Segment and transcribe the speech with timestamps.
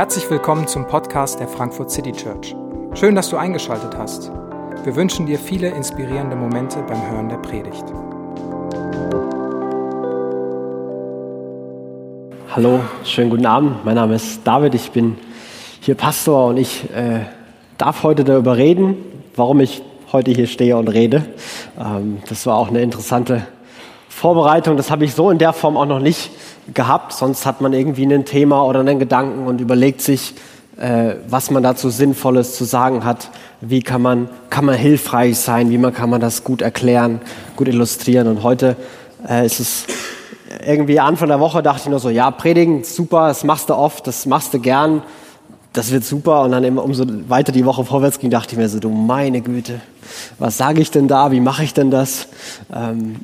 [0.00, 2.56] Herzlich willkommen zum Podcast der Frankfurt City Church.
[2.94, 4.32] Schön, dass du eingeschaltet hast.
[4.82, 7.84] Wir wünschen dir viele inspirierende Momente beim Hören der Predigt.
[12.56, 13.84] Hallo, schönen guten Abend.
[13.84, 15.18] Mein Name ist David, ich bin
[15.82, 17.26] hier Pastor und ich äh,
[17.76, 18.96] darf heute darüber reden,
[19.36, 19.82] warum ich
[20.12, 21.26] heute hier stehe und rede.
[21.78, 23.46] Ähm, das war auch eine interessante
[24.08, 24.78] Vorbereitung.
[24.78, 26.30] Das habe ich so in der Form auch noch nicht
[26.74, 27.12] gehabt.
[27.12, 30.34] Sonst hat man irgendwie ein Thema oder einen Gedanken und überlegt sich,
[30.76, 33.30] äh, was man dazu Sinnvolles zu sagen hat.
[33.60, 35.70] Wie kann man, kann man hilfreich sein?
[35.70, 37.20] Wie man, kann man das gut erklären,
[37.56, 38.28] gut illustrieren?
[38.28, 38.76] Und heute
[39.28, 39.86] äh, ist es
[40.66, 44.06] irgendwie Anfang der Woche dachte ich nur so, ja, predigen, super, das machst du oft,
[44.06, 45.02] das machst du gern,
[45.72, 46.42] das wird super.
[46.42, 49.40] Und dann immer, umso weiter die Woche vorwärts ging, dachte ich mir so, du meine
[49.40, 49.80] Güte,
[50.38, 52.28] was sage ich denn da, wie mache ich denn das?
[52.74, 53.16] Ähm,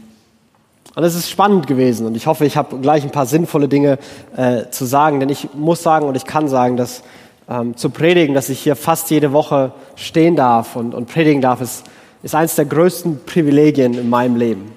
[0.97, 3.99] und es ist spannend gewesen und ich hoffe, ich habe gleich ein paar sinnvolle Dinge
[4.35, 7.03] äh, zu sagen, denn ich muss sagen und ich kann sagen, dass
[7.51, 11.61] ähm, zu predigen, dass ich hier fast jede Woche stehen darf und, und predigen darf,
[11.61, 11.85] ist,
[12.23, 14.73] ist eines der größten Privilegien in meinem Leben.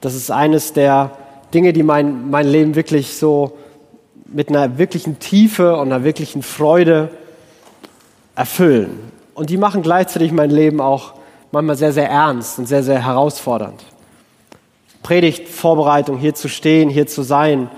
[0.00, 1.10] Das ist eines der
[1.52, 3.58] Dinge, die mein, mein Leben wirklich so
[4.32, 7.10] mit einer wirklichen Tiefe und einer wirklichen Freude
[8.34, 8.98] erfüllen.
[9.34, 11.12] Und die machen gleichzeitig mein Leben auch
[11.52, 13.84] manchmal sehr, sehr ernst und sehr, sehr herausfordernd.
[15.02, 17.70] Predigtvorbereitung, hier zu stehen, hier zu sein,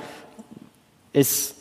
[1.12, 1.54] ist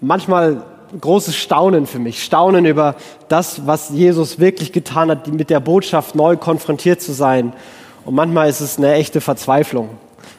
[0.00, 0.64] manchmal
[1.00, 2.22] großes Staunen für mich.
[2.22, 2.96] Staunen über
[3.28, 7.52] das, was Jesus wirklich getan hat, mit der Botschaft neu konfrontiert zu sein.
[8.04, 9.90] Und manchmal ist es eine echte Verzweiflung.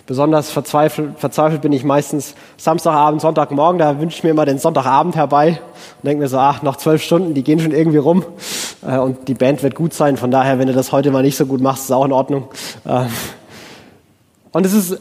[0.07, 3.77] Besonders verzweifelt, verzweifelt bin ich meistens Samstagabend, Sonntagmorgen.
[3.77, 5.61] Da wünsche ich mir immer den Sonntagabend herbei
[6.01, 8.25] und denke mir so, ach, noch zwölf Stunden, die gehen schon irgendwie rum.
[8.81, 10.17] Äh, und die Band wird gut sein.
[10.17, 12.47] Von daher, wenn du das heute mal nicht so gut machst, ist auch in Ordnung.
[14.51, 14.99] Und es ist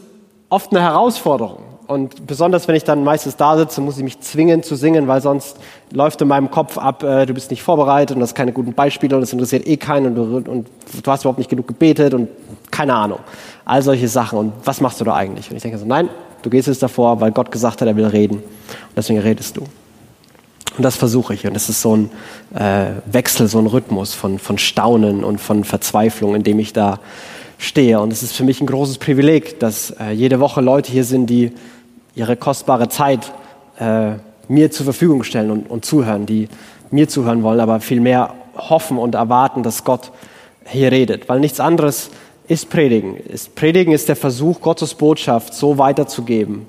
[0.49, 1.63] oft eine Herausforderung.
[1.87, 5.21] Und besonders wenn ich dann meistens da sitze, muss ich mich zwingen zu singen, weil
[5.21, 5.57] sonst
[5.91, 9.17] läuft in meinem Kopf ab, äh, du bist nicht vorbereitet und hast keine guten Beispiele
[9.17, 10.67] und es interessiert eh keinen und du, und
[11.03, 12.29] du hast überhaupt nicht genug gebetet und
[12.69, 13.17] keine Ahnung.
[13.65, 14.37] All solche Sachen.
[14.37, 15.49] Und was machst du da eigentlich?
[15.49, 16.09] Und ich denke so, nein,
[16.43, 18.37] du gehst jetzt davor, weil Gott gesagt hat, er will reden.
[18.37, 19.61] Und deswegen redest du.
[20.77, 21.47] Und das versuche ich.
[21.47, 22.11] Und es ist so ein
[22.53, 26.99] äh, Wechsel, so ein Rhythmus von, von Staunen und von Verzweiflung, in dem ich da
[27.59, 27.99] stehe.
[27.99, 31.27] Und es ist für mich ein großes Privileg, dass äh, jede Woche Leute hier sind,
[31.27, 31.51] die
[32.15, 33.31] ihre kostbare Zeit
[33.77, 34.13] äh,
[34.47, 36.49] mir zur Verfügung stellen und, und zuhören, die
[36.89, 40.11] mir zuhören wollen, aber vielmehr hoffen und erwarten, dass Gott
[40.65, 41.29] hier redet.
[41.29, 42.09] Weil nichts anderes
[42.47, 43.15] ist Predigen.
[43.17, 46.65] Ist, Predigen ist der Versuch, Gottes Botschaft so weiterzugeben,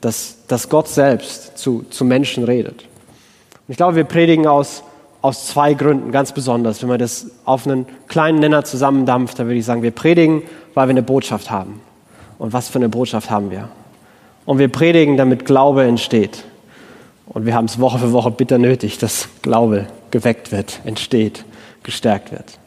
[0.00, 2.82] dass, dass Gott selbst zu, zu Menschen redet.
[2.82, 4.84] Und ich glaube, wir predigen aus
[5.24, 6.82] aus zwei Gründen ganz besonders.
[6.82, 10.42] Wenn man das auf einen kleinen Nenner zusammendampft, dann würde ich sagen, wir predigen,
[10.74, 11.80] weil wir eine Botschaft haben.
[12.38, 13.70] Und was für eine Botschaft haben wir?
[14.44, 16.44] Und wir predigen, damit Glaube entsteht.
[17.24, 21.46] Und wir haben es Woche für Woche bitter nötig, dass Glaube geweckt wird, entsteht,
[21.84, 22.58] gestärkt wird.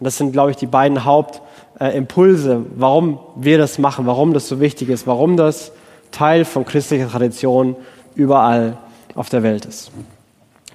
[0.00, 4.58] Und das sind, glaube ich, die beiden Hauptimpulse, warum wir das machen, warum das so
[4.58, 5.70] wichtig ist, warum das
[6.10, 7.76] Teil von christlicher Tradition
[8.16, 8.76] überall
[9.14, 9.92] auf der Welt ist.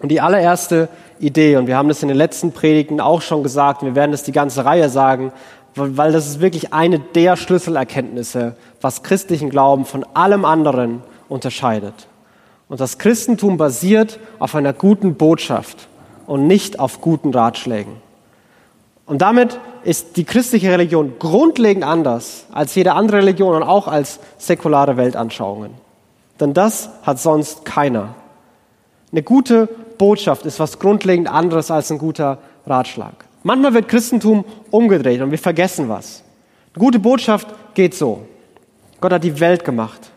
[0.02, 0.90] Und die allererste
[1.20, 4.24] Idee, und wir haben das in den letzten Predigten auch schon gesagt, wir werden das
[4.24, 5.32] die ganze Reihe sagen,
[5.76, 12.08] weil das ist wirklich eine der Schlüsselerkenntnisse, was christlichen Glauben von allem anderen unterscheidet.
[12.68, 15.88] Und das Christentum basiert auf einer guten Botschaft
[16.28, 17.94] und nicht auf guten Ratschlägen.
[19.06, 24.20] Und damit ist die christliche Religion grundlegend anders als jede andere Religion und auch als
[24.38, 25.72] säkulare Weltanschauungen.
[26.40, 28.16] Denn das hat sonst keiner.
[29.12, 33.26] Eine gute Botschaft ist was grundlegend anderes als ein guter Ratschlag.
[33.44, 36.24] Manchmal wird Christentum umgedreht und wir vergessen was.
[36.74, 38.26] Eine gute Botschaft geht so.
[39.00, 40.12] Gott hat die Welt gemacht.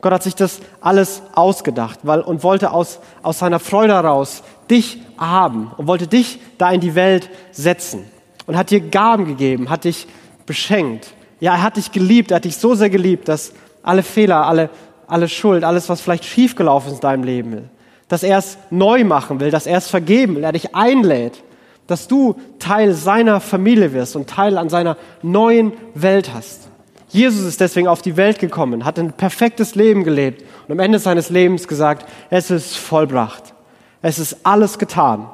[0.00, 5.02] Gott hat sich das alles ausgedacht weil, und wollte aus, aus seiner Freude heraus dich
[5.16, 8.04] haben und wollte dich da in die Welt setzen
[8.46, 10.06] und hat dir Gaben gegeben, hat dich
[10.46, 11.12] beschenkt.
[11.40, 14.70] Ja, er hat dich geliebt, er hat dich so sehr geliebt, dass alle Fehler, alle,
[15.08, 17.70] alle Schuld, alles, was vielleicht schiefgelaufen ist in deinem Leben,
[18.08, 21.42] dass er es neu machen will, dass er es vergeben will, er dich einlädt,
[21.86, 26.68] dass du Teil seiner Familie wirst und Teil an seiner neuen Welt hast.
[27.08, 30.98] Jesus ist deswegen auf die Welt gekommen, hat ein perfektes Leben gelebt und am Ende
[30.98, 33.54] seines Lebens gesagt, es ist vollbracht.
[34.02, 35.28] Es ist alles getan.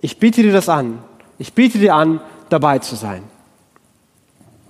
[0.00, 0.98] Ich biete dir das an.
[1.38, 2.20] Ich biete dir an,
[2.50, 3.22] dabei zu sein.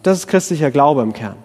[0.03, 1.37] Das ist christlicher Glaube im Kern.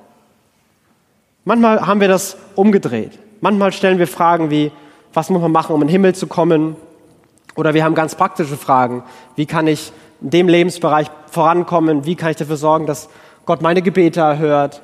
[1.43, 3.11] Manchmal haben wir das umgedreht.
[3.41, 4.71] Manchmal stellen wir Fragen wie,
[5.15, 6.75] was muss man machen, um in den Himmel zu kommen?
[7.55, 9.03] Oder wir haben ganz praktische Fragen.
[9.35, 12.05] Wie kann ich in dem Lebensbereich vorankommen?
[12.05, 13.09] Wie kann ich dafür sorgen, dass
[13.45, 14.81] Gott meine Gebete erhört?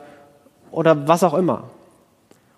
[0.71, 1.65] Oder was auch immer.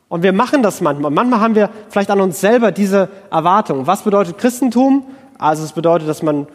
[0.07, 1.09] Und wir machen das manchmal.
[1.09, 3.87] Manchmal haben wir vielleicht an uns selber diese Erwartung.
[3.87, 5.07] Was bedeutet Christentum?
[5.39, 6.45] Also es bedeutet, dass man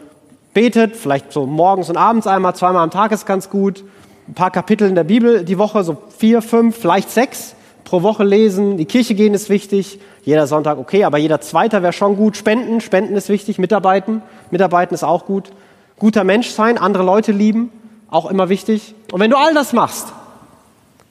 [0.53, 3.83] betet, vielleicht so morgens und abends einmal, zweimal am Tag ist ganz gut.
[4.29, 7.55] Ein paar Kapitel in der Bibel die Woche, so vier, fünf, vielleicht sechs
[7.89, 8.77] pro Woche lesen.
[8.77, 9.99] Die Kirche gehen ist wichtig.
[10.23, 12.37] Jeder Sonntag okay, aber jeder Zweiter wäre schon gut.
[12.37, 13.57] Spenden, Spenden ist wichtig.
[13.57, 14.21] Mitarbeiten,
[14.51, 15.49] Mitarbeiten ist auch gut.
[15.97, 17.71] Guter Mensch sein, andere Leute lieben,
[18.09, 18.93] auch immer wichtig.
[19.11, 20.13] Und wenn du all das machst,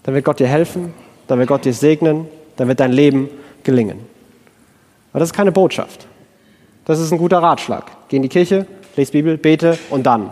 [0.04, 0.94] dann wird Gott dir helfen,
[1.26, 2.26] dann wird Gott dir segnen,
[2.56, 3.28] dann wird dein Leben
[3.64, 3.98] gelingen.
[5.12, 6.06] Aber das ist keine Botschaft.
[6.84, 7.90] Das ist ein guter Ratschlag.
[8.08, 8.66] Geh in die Kirche,
[8.96, 10.30] lese Bibel, bete und dann.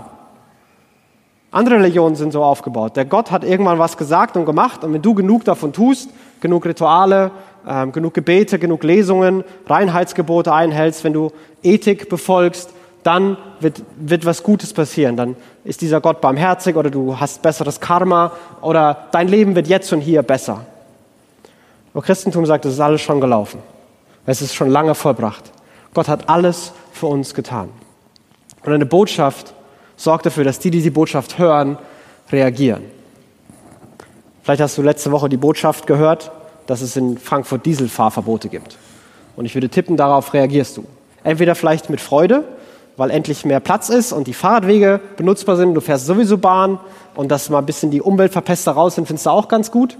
[1.50, 2.96] Andere Religionen sind so aufgebaut.
[2.96, 6.10] Der Gott hat irgendwann was gesagt und gemacht und wenn du genug davon tust,
[6.46, 7.32] genug Rituale,
[7.68, 11.32] ähm, genug Gebete, genug Lesungen, Reinheitsgebote einhältst, wenn du
[11.64, 12.70] Ethik befolgst,
[13.02, 15.16] dann wird, wird was Gutes passieren.
[15.16, 18.32] Dann ist dieser Gott barmherzig oder du hast besseres Karma
[18.62, 20.64] oder dein Leben wird jetzt und hier besser.
[21.92, 23.60] Aber Christentum sagt, es ist alles schon gelaufen.
[24.24, 25.52] Es ist schon lange vollbracht.
[25.94, 27.70] Gott hat alles für uns getan.
[28.64, 29.54] Und eine Botschaft
[29.96, 31.78] sorgt dafür, dass die, die die Botschaft hören,
[32.30, 32.82] reagieren.
[34.42, 36.30] Vielleicht hast du letzte Woche die Botschaft gehört,
[36.66, 38.76] dass es in Frankfurt Dieselfahrverbote gibt.
[39.36, 40.84] Und ich würde tippen, darauf reagierst du.
[41.24, 42.44] Entweder vielleicht mit Freude,
[42.96, 46.78] weil endlich mehr Platz ist und die Fahrradwege benutzbar sind, du fährst sowieso Bahn
[47.14, 49.96] und dass mal ein bisschen die Umweltverpester raus sind, findest du auch ganz gut.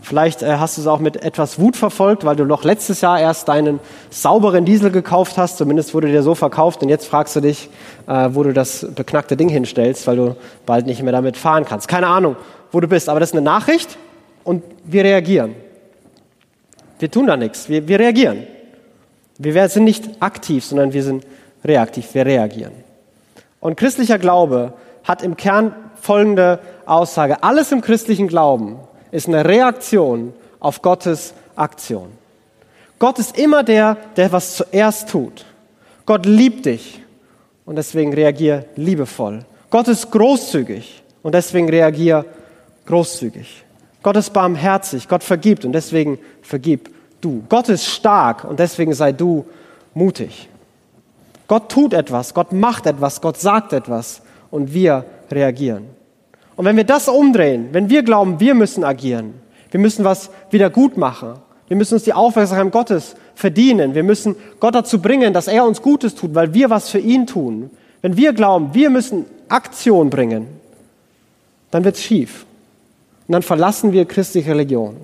[0.00, 3.20] Vielleicht äh, hast du es auch mit etwas Wut verfolgt, weil du noch letztes Jahr
[3.20, 3.78] erst deinen
[4.10, 5.58] sauberen Diesel gekauft hast.
[5.58, 6.82] Zumindest wurde dir so verkauft.
[6.82, 7.68] Und jetzt fragst du dich,
[8.08, 11.86] äh, wo du das beknackte Ding hinstellst, weil du bald nicht mehr damit fahren kannst.
[11.86, 12.36] Keine Ahnung,
[12.72, 13.08] wo du bist.
[13.08, 13.96] Aber das ist eine Nachricht
[14.44, 15.54] und wir reagieren.
[17.02, 17.68] Wir tun da nichts.
[17.68, 18.46] Wir, wir reagieren.
[19.36, 21.26] Wir sind nicht aktiv, sondern wir sind
[21.64, 22.14] reaktiv.
[22.14, 22.70] Wir reagieren.
[23.58, 27.42] Und christlicher Glaube hat im Kern folgende Aussage.
[27.42, 28.78] Alles im christlichen Glauben
[29.10, 32.12] ist eine Reaktion auf Gottes Aktion.
[33.00, 35.44] Gott ist immer der, der was zuerst tut.
[36.06, 37.02] Gott liebt dich
[37.64, 39.40] und deswegen reagier liebevoll.
[39.70, 42.24] Gott ist großzügig und deswegen reagier
[42.86, 43.64] großzügig.
[44.04, 46.91] Gott ist barmherzig, Gott vergibt und deswegen vergib
[47.24, 47.42] du.
[47.48, 49.46] Gott ist stark und deswegen sei du
[49.94, 50.48] mutig.
[51.48, 55.84] Gott tut etwas, Gott macht etwas, Gott sagt etwas und wir reagieren.
[56.56, 59.34] Und wenn wir das umdrehen, wenn wir glauben, wir müssen agieren,
[59.70, 61.34] wir müssen was wieder gut machen,
[61.68, 65.80] wir müssen uns die Aufmerksamkeit Gottes verdienen, wir müssen Gott dazu bringen, dass er uns
[65.80, 67.70] Gutes tut, weil wir was für ihn tun.
[68.02, 70.48] Wenn wir glauben, wir müssen Aktion bringen,
[71.70, 72.44] dann wird es schief.
[73.26, 74.96] Und dann verlassen wir christliche Religion.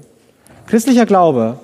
[0.67, 1.59] Christlicher Glaube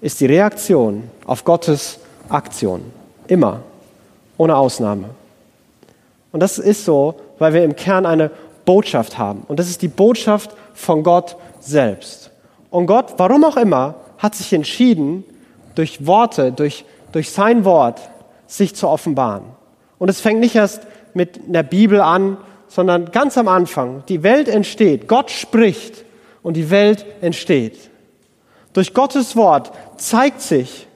[0.00, 1.98] ist die Reaktion auf Gottes
[2.28, 2.82] Aktion.
[3.26, 3.62] Immer.
[4.36, 5.10] Ohne Ausnahme.
[6.32, 8.30] Und das ist so, weil wir im Kern eine
[8.64, 9.42] Botschaft haben.
[9.48, 12.30] Und das ist die Botschaft von Gott selbst.
[12.70, 15.24] Und Gott, warum auch immer, hat sich entschieden,
[15.74, 18.00] durch Worte, durch, durch sein Wort,
[18.46, 19.44] sich zu offenbaren.
[19.98, 20.82] Und es fängt nicht erst
[21.14, 22.36] mit einer Bibel an,
[22.68, 24.04] sondern ganz am Anfang.
[24.08, 26.04] Die Welt entsteht, Gott spricht
[26.42, 27.89] und die Welt entsteht.
[28.72, 30.86] Durch Gottes Wort zeigt sich,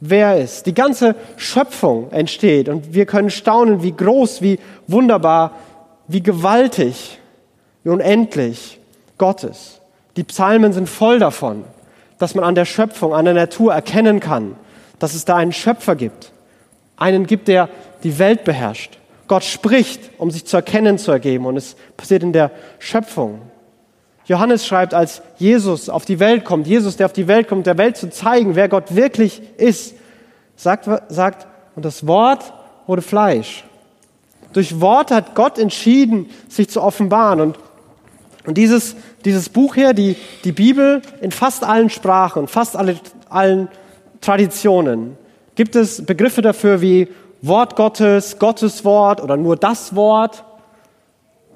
[0.00, 0.66] wer er ist.
[0.66, 5.52] Die ganze Schöpfung entsteht und wir können staunen, wie groß, wie wunderbar
[6.06, 7.18] wie gewaltig,
[7.82, 8.78] wie unendlich
[9.18, 9.80] Gott ist.
[10.16, 11.64] Die Psalmen sind voll davon,
[12.18, 14.56] dass man an der Schöpfung, an der Natur erkennen kann,
[14.98, 16.32] dass es da einen Schöpfer gibt.
[16.96, 17.68] Einen gibt, der
[18.04, 18.98] die Welt beherrscht.
[19.26, 21.46] Gott spricht, um sich zu erkennen zu ergeben.
[21.46, 23.40] Und es passiert in der Schöpfung.
[24.26, 27.78] Johannes schreibt, als Jesus auf die Welt kommt, Jesus, der auf die Welt kommt, der
[27.78, 29.94] Welt zu zeigen, wer Gott wirklich ist,
[30.56, 32.52] sagt, sagt und das Wort
[32.86, 33.64] wurde Fleisch
[34.54, 37.40] durch Worte hat Gott entschieden, sich zu offenbaren.
[37.40, 37.58] Und,
[38.46, 42.96] und dieses, dieses Buch hier, die, die Bibel, in fast allen Sprachen, fast alle,
[43.28, 43.68] allen
[44.20, 45.18] Traditionen,
[45.56, 47.08] gibt es Begriffe dafür wie
[47.42, 50.44] Wort Gottes, Gottes Wort oder nur das Wort.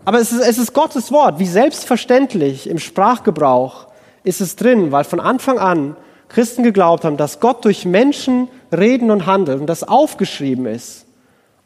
[0.09, 1.38] Aber es ist, es ist Gottes Wort.
[1.38, 3.88] Wie selbstverständlich im Sprachgebrauch
[4.25, 5.99] ist es drin, weil von Anfang an
[6.31, 11.05] Christen geglaubt haben, dass Gott durch Menschen reden und handelt und das aufgeschrieben ist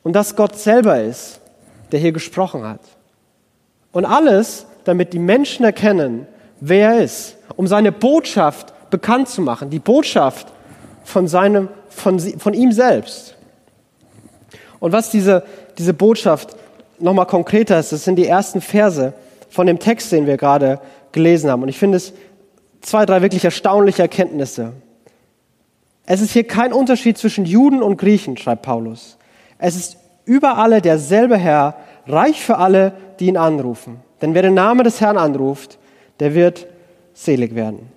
[0.02, 1.38] und dass Gott selber ist,
[1.92, 2.80] der hier gesprochen hat.
[3.92, 6.26] Und alles, damit die Menschen erkennen,
[6.58, 10.49] wer er ist, um seine Botschaft bekannt zu machen, die Botschaft
[11.04, 13.37] von, seinem, von, von ihm selbst.
[14.80, 15.44] Und was diese,
[15.78, 16.56] diese Botschaft
[17.02, 19.12] nochmal konkreter ist, das sind die ersten Verse
[19.50, 20.80] von dem Text, den wir gerade
[21.12, 21.62] gelesen haben.
[21.62, 22.12] Und ich finde es
[22.80, 24.73] zwei, drei wirklich erstaunliche Erkenntnisse.
[26.06, 29.18] Es ist hier kein Unterschied zwischen Juden und Griechen, schreibt Paulus.
[29.59, 34.00] Es ist über alle derselbe Herr, reich für alle, die ihn anrufen.
[34.21, 35.78] Denn wer den Namen des Herrn anruft,
[36.21, 36.66] der wird
[37.14, 37.90] selig werden.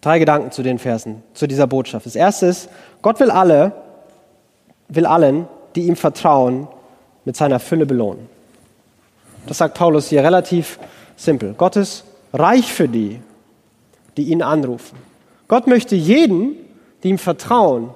[0.00, 2.06] Drei Gedanken zu den Versen, zu dieser Botschaft.
[2.06, 2.68] Das erste ist,
[3.02, 3.72] Gott will alle,
[4.88, 5.46] will allen,
[5.76, 6.66] die ihm vertrauen,
[7.24, 8.28] mit seiner Fülle belohnen.
[9.46, 10.78] Das sagt Paulus hier relativ
[11.16, 11.54] simpel.
[11.56, 13.20] Gott ist reich für die,
[14.16, 14.98] die ihn anrufen.
[15.48, 16.56] Gott möchte jeden,
[17.02, 17.90] die ihm vertrauen,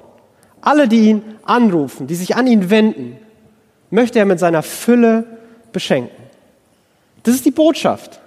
[0.61, 3.17] alle, die ihn anrufen, die sich an ihn wenden,
[3.91, 5.25] möchte er mit seiner Fülle
[5.73, 6.17] beschenken.
[7.23, 8.21] Das ist die Botschaft.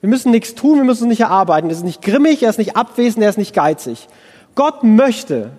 [0.00, 1.68] Wir müssen nichts tun, wir müssen nicht erarbeiten.
[1.68, 4.08] Er ist nicht grimmig, er ist nicht abwesend, er ist nicht geizig.
[4.54, 5.50] Gott möchte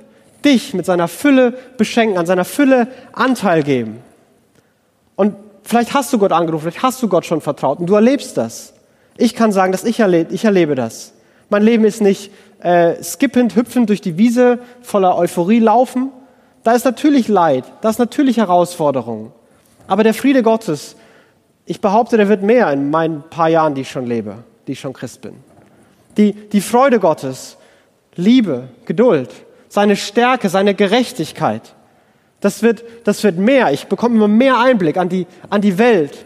[0.44, 4.00] dich mit seiner Fülle beschenken, an seiner Fülle Anteil geben.
[5.22, 8.38] Und vielleicht hast du Gott angerufen, vielleicht hast du Gott schon vertraut und du erlebst
[8.38, 8.74] das.
[9.18, 11.14] Ich kann sagen, dass ich erlebe, ich erlebe das.
[11.52, 16.10] Mein Leben ist nicht äh, skippend, hüpfend durch die Wiese voller Euphorie laufen.
[16.64, 19.32] Da ist natürlich Leid, da ist natürlich Herausforderung.
[19.86, 20.96] Aber der Friede Gottes,
[21.68, 24.80] ich behaupte, der wird mehr in meinen paar Jahren, die ich schon lebe, die ich
[24.80, 25.36] schon Christ bin.
[26.18, 27.58] Die, die Freude Gottes,
[28.16, 29.30] Liebe, Geduld,
[29.70, 31.76] seine Stärke, seine Gerechtigkeit,
[32.42, 33.72] das wird, das wird mehr.
[33.72, 36.26] Ich bekomme immer mehr Einblick an die, an die Welt,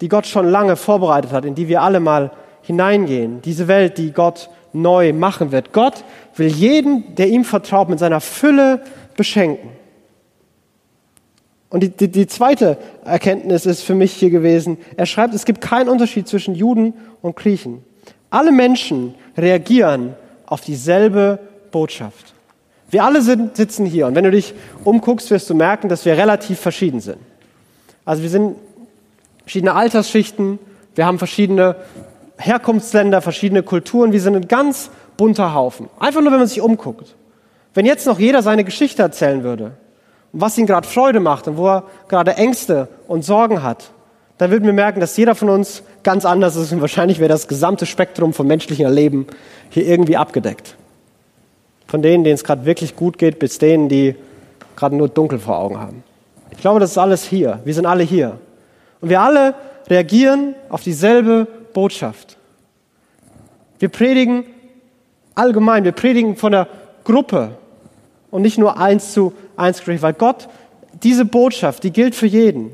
[0.00, 2.30] die Gott schon lange vorbereitet hat, in die wir alle mal
[2.62, 3.42] hineingehen.
[3.42, 5.72] Diese Welt, die Gott neu machen wird.
[5.72, 6.04] Gott
[6.36, 8.82] will jeden, der ihm vertraut, mit seiner Fülle
[9.16, 9.70] beschenken.
[11.70, 15.60] Und die, die, die, zweite Erkenntnis ist für mich hier gewesen, er schreibt, es gibt
[15.60, 17.82] keinen Unterschied zwischen Juden und Griechen.
[18.30, 20.14] Alle Menschen reagieren
[20.46, 21.38] auf dieselbe
[21.70, 22.33] Botschaft.
[22.94, 26.16] Wir alle sind, sitzen hier und wenn du dich umguckst, wirst du merken, dass wir
[26.16, 27.18] relativ verschieden sind.
[28.04, 28.54] Also wir sind
[29.40, 30.60] verschiedene Altersschichten,
[30.94, 31.74] wir haben verschiedene
[32.36, 34.12] Herkunftsländer, verschiedene Kulturen.
[34.12, 35.88] Wir sind ein ganz bunter Haufen.
[35.98, 37.16] Einfach nur, wenn man sich umguckt.
[37.74, 39.72] Wenn jetzt noch jeder seine Geschichte erzählen würde,
[40.32, 43.90] was ihn gerade Freude macht und wo er gerade Ängste und Sorgen hat,
[44.38, 47.48] dann würden wir merken, dass jeder von uns ganz anders ist und wahrscheinlich wäre das
[47.48, 49.26] gesamte Spektrum vom menschlichen Erleben
[49.70, 50.76] hier irgendwie abgedeckt.
[51.86, 54.14] Von denen, denen es gerade wirklich gut geht, bis denen, die
[54.76, 56.02] gerade nur dunkel vor Augen haben.
[56.50, 57.60] Ich glaube, das ist alles hier.
[57.64, 58.38] Wir sind alle hier.
[59.00, 59.54] Und wir alle
[59.88, 62.36] reagieren auf dieselbe Botschaft.
[63.78, 64.44] Wir predigen
[65.34, 66.68] allgemein, wir predigen von der
[67.04, 67.58] Gruppe
[68.30, 70.48] und nicht nur eins zu eins weil Gott,
[71.02, 72.70] diese Botschaft, die gilt für jeden.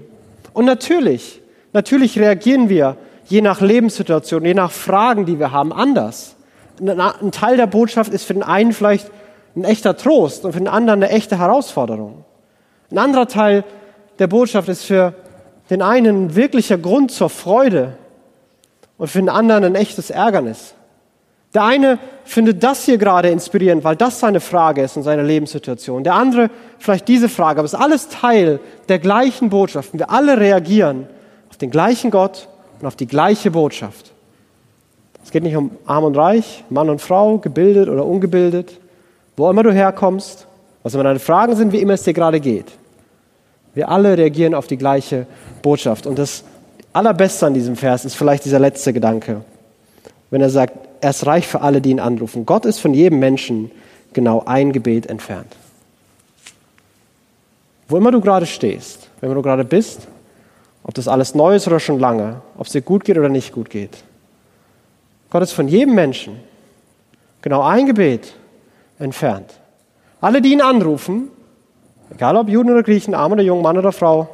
[0.52, 1.40] Und natürlich,
[1.72, 6.36] natürlich reagieren wir je nach Lebenssituation, je nach Fragen, die wir haben, anders.
[6.80, 9.10] Ein Teil der Botschaft ist für den einen vielleicht
[9.56, 12.24] ein echter Trost und für den anderen eine echte Herausforderung.
[12.90, 13.64] Ein anderer Teil
[14.18, 15.14] der Botschaft ist für
[15.70, 17.96] den einen ein wirklicher Grund zur Freude
[18.98, 20.74] und für den anderen ein echtes Ärgernis.
[21.54, 26.04] Der eine findet das hier gerade inspirierend, weil das seine Frage ist und seine Lebenssituation.
[26.04, 29.92] Der andere vielleicht diese Frage, aber es ist alles Teil der gleichen Botschaft.
[29.92, 31.08] Wir alle reagieren
[31.48, 32.48] auf den gleichen Gott
[32.80, 34.09] und auf die gleiche Botschaft.
[35.24, 38.78] Es geht nicht um arm und reich, Mann und Frau, gebildet oder ungebildet,
[39.36, 40.46] wo immer du herkommst,
[40.82, 42.66] was immer deine Fragen sind, wie immer es dir gerade geht.
[43.74, 45.26] Wir alle reagieren auf die gleiche
[45.62, 46.06] Botschaft.
[46.06, 46.44] Und das
[46.92, 49.42] allerbeste an diesem Vers ist vielleicht dieser letzte Gedanke,
[50.30, 52.46] wenn er sagt, er ist reich für alle, die ihn anrufen.
[52.46, 53.70] Gott ist von jedem Menschen
[54.12, 55.56] genau ein Gebet entfernt.
[57.88, 60.08] Wo immer du gerade stehst, wenn du gerade bist,
[60.82, 63.52] ob das alles neu ist oder schon lange, ob es dir gut geht oder nicht
[63.52, 64.02] gut geht.
[65.30, 66.40] Gott ist von jedem Menschen
[67.40, 68.34] genau ein Gebet
[68.98, 69.54] entfernt.
[70.20, 71.30] Alle, die ihn anrufen,
[72.12, 74.28] egal ob Juden oder Griechen, arm oder jung, Mann oder Frau,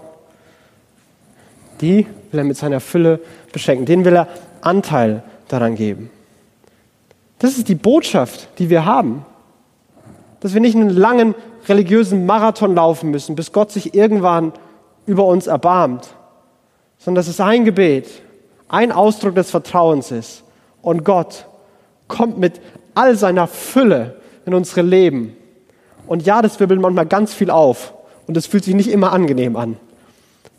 [1.81, 3.21] die will er mit seiner Fülle
[3.53, 3.87] beschenken.
[3.87, 4.29] Denen will er
[4.63, 6.11] Anteil daran geben.
[7.39, 9.25] Das ist die Botschaft, die wir haben.
[10.41, 11.35] Dass wir nicht einen langen
[11.69, 14.53] religiösen Marathon laufen müssen, bis Gott sich irgendwann
[15.05, 16.09] über uns erbarmt,
[16.99, 18.09] sondern dass es ein Gebet,
[18.69, 20.43] ein Ausdruck des Vertrauens ist.
[20.87, 21.47] Und Gott
[22.07, 22.61] kommt mit
[22.95, 24.15] all seiner Fülle
[24.47, 25.37] in unsere Leben.
[26.07, 27.93] Und ja, das wirbelt manchmal ganz viel auf.
[28.29, 29.79] Und es fühlt sich nicht immer angenehm an.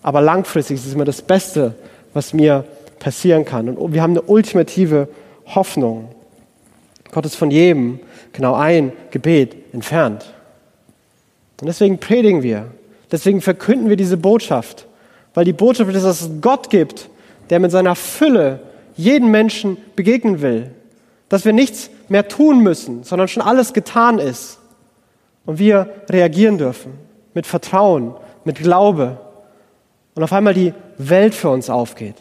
[0.02, 1.76] Aber langfristig ist es immer das Beste,
[2.14, 2.66] was mir
[3.00, 3.70] passieren kann.
[3.70, 5.08] Und wir haben eine ultimative
[5.46, 6.10] Hoffnung.
[7.14, 8.02] Gott ist von jedem
[8.34, 10.34] genau ein Gebet entfernt.
[11.62, 12.66] Und deswegen predigen wir.
[13.14, 14.88] Deswegen verkünden wir diese Botschaft.
[15.34, 17.10] Weil die Botschaft ist, dass es Gott gibt,
[17.50, 18.60] der mit seiner Fülle
[18.98, 20.72] jeden Menschen begegnen will.
[21.30, 24.60] Dass wir nichts mehr tun müssen, sondern schon alles getan ist.
[25.46, 26.94] Und wir reagieren dürfen.
[27.34, 29.18] Mit Vertrauen, mit Glaube
[30.18, 32.16] und auf einmal die Welt für uns aufgeht.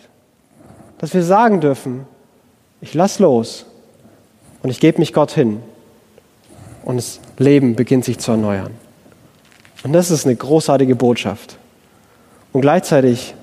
[0.99, 2.07] Dass wir sagen dürfen,
[2.83, 3.65] ich lass los
[4.63, 5.63] und ich gebe mich Gott hin
[6.85, 8.73] und das Leben beginnt sich zu erneuern.
[9.83, 11.57] Und das ist eine großartige Botschaft.
[12.53, 13.35] Und gleichzeitig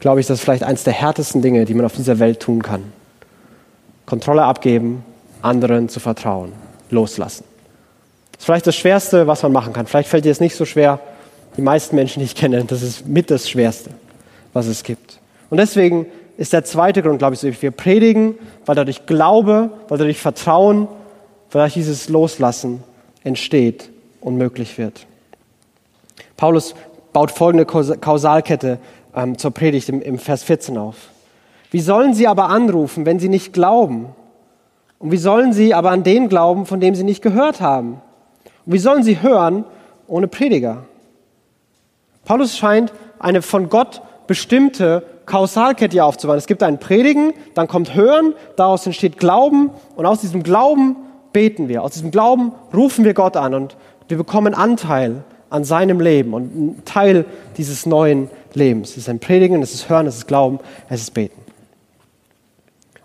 [0.00, 2.62] glaube ich, das ist vielleicht eines der härtesten Dinge, die man auf dieser Welt tun
[2.62, 2.92] kann.
[4.06, 5.04] Kontrolle abgeben,
[5.42, 6.52] anderen zu vertrauen,
[6.90, 7.44] loslassen.
[8.32, 9.86] Das ist vielleicht das Schwerste, was man machen kann.
[9.86, 10.98] Vielleicht fällt dir es nicht so schwer.
[11.56, 13.90] Die meisten Menschen, die ich kenne, das ist mit das Schwerste,
[14.52, 15.18] was es gibt.
[15.50, 20.18] Und deswegen ist der zweite Grund, glaube ich, wir predigen, weil dadurch Glaube, weil dadurch
[20.18, 20.88] Vertrauen,
[21.50, 22.82] weil dadurch dieses Loslassen
[23.24, 23.90] entsteht
[24.20, 25.06] und möglich wird.
[26.36, 26.74] Paulus
[27.12, 28.78] baut folgende Kausalkette
[29.14, 30.96] ähm, zur Predigt im, im Vers 14 auf.
[31.70, 34.08] Wie sollen sie aber anrufen, wenn sie nicht glauben?
[34.98, 38.00] Und wie sollen sie aber an den glauben, von dem sie nicht gehört haben?
[38.66, 39.64] Und wie sollen sie hören
[40.06, 40.84] ohne Prediger?
[42.24, 46.38] Paulus scheint eine von Gott bestimmte Kausalkette aufzubauen.
[46.38, 50.96] Es gibt ein Predigen, dann kommt Hören, daraus entsteht Glauben und aus diesem Glauben
[51.32, 51.82] beten wir.
[51.82, 53.76] Aus diesem Glauben rufen wir Gott an und
[54.08, 57.24] wir bekommen Anteil an seinem Leben und ein Teil
[57.56, 58.90] dieses neuen Lebens.
[58.90, 61.40] Es ist ein Predigen, es ist Hören, es ist Glauben, es ist Beten.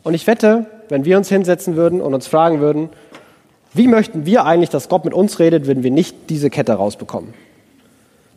[0.03, 2.89] Und ich wette, wenn wir uns hinsetzen würden und uns fragen würden,
[3.73, 7.33] wie möchten wir eigentlich, dass Gott mit uns redet, würden wir nicht diese Kette rausbekommen.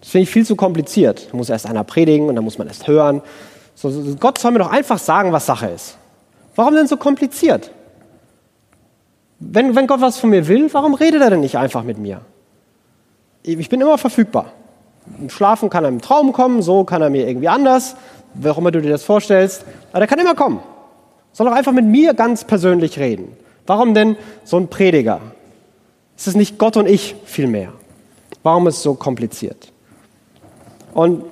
[0.00, 1.28] Das finde ich viel zu kompliziert.
[1.30, 3.22] Da muss erst einer predigen und dann muss man erst hören.
[3.74, 5.96] So, Gott soll mir doch einfach sagen, was Sache ist.
[6.56, 7.70] Warum denn so kompliziert?
[9.38, 12.22] Wenn, wenn Gott was von mir will, warum redet er denn nicht einfach mit mir?
[13.42, 14.52] Ich bin immer verfügbar.
[15.18, 17.96] Im Schlafen kann er im Traum kommen, so kann er mir irgendwie anders,
[18.34, 19.64] wer auch immer du dir das vorstellst.
[19.90, 20.60] Aber der kann immer kommen.
[21.32, 23.36] Soll doch einfach mit mir ganz persönlich reden.
[23.66, 25.20] Warum denn so ein Prediger?
[26.16, 27.72] Es ist nicht Gott und ich vielmehr.
[28.42, 29.72] Warum ist es so kompliziert?
[30.94, 31.24] Und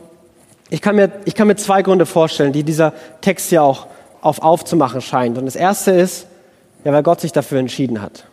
[0.71, 3.87] ich kann, mir, ich kann mir zwei Gründe vorstellen, die dieser Text ja auch
[4.21, 5.39] auf aufzumachen scheint.
[5.39, 6.27] Und das erste ist,
[6.85, 8.25] ja, weil Gott sich dafür entschieden hat.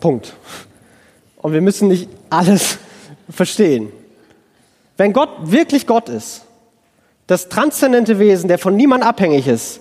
[0.00, 0.34] Punkt.
[1.38, 2.78] Und wir müssen nicht alles
[3.30, 3.92] verstehen.
[4.96, 6.42] Wenn Gott wirklich Gott ist,
[7.26, 9.80] das transzendente Wesen, der von niemand abhängig ist,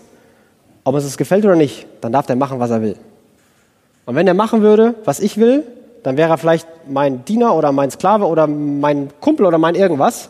[0.84, 2.96] ob es es gefällt oder nicht, dann darf der machen, was er will.
[4.06, 5.64] Und wenn er machen würde, was ich will,
[6.04, 10.30] dann wäre er vielleicht mein Diener oder mein Sklave oder mein Kumpel oder mein irgendwas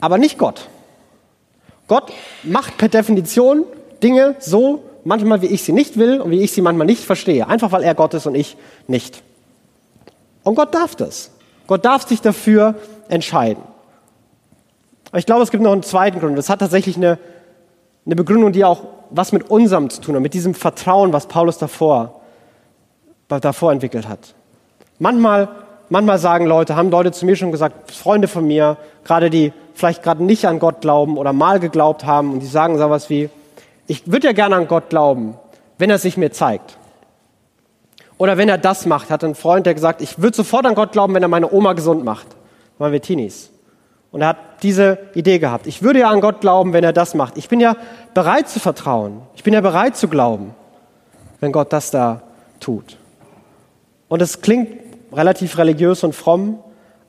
[0.00, 0.68] aber nicht Gott.
[1.86, 3.64] Gott macht per Definition
[4.02, 7.46] Dinge so, manchmal wie ich sie nicht will und wie ich sie manchmal nicht verstehe.
[7.46, 8.56] Einfach weil er Gott ist und ich
[8.86, 9.22] nicht.
[10.42, 11.30] Und Gott darf das.
[11.66, 12.74] Gott darf sich dafür
[13.08, 13.62] entscheiden.
[15.10, 16.36] Aber ich glaube, es gibt noch einen zweiten Grund.
[16.38, 17.18] Das hat tatsächlich eine,
[18.06, 21.58] eine Begründung, die auch was mit unserem zu tun hat, mit diesem Vertrauen, was Paulus
[21.58, 22.20] davor,
[23.28, 24.34] davor entwickelt hat.
[24.98, 25.48] Manchmal
[25.92, 30.04] Manchmal sagen Leute, haben Leute zu mir schon gesagt, Freunde von mir, gerade die vielleicht
[30.04, 33.28] gerade nicht an Gott glauben oder mal geglaubt haben und die sagen sowas wie,
[33.88, 35.34] ich würde ja gerne an Gott glauben,
[35.78, 36.78] wenn er sich mir zeigt.
[38.20, 40.92] Oder wenn er das macht, hat ein Freund, der gesagt, ich würde sofort an Gott
[40.92, 42.26] glauben, wenn er meine Oma gesund macht.
[42.28, 43.48] Da waren wir Teenies.
[44.12, 45.66] Und er hat diese Idee gehabt.
[45.66, 47.38] Ich würde ja an Gott glauben, wenn er das macht.
[47.38, 47.76] Ich bin ja
[48.12, 49.22] bereit zu vertrauen.
[49.36, 50.54] Ich bin ja bereit zu glauben,
[51.40, 52.20] wenn Gott das da
[52.60, 52.98] tut.
[54.08, 54.68] Und es klingt
[55.14, 56.58] relativ religiös und fromm,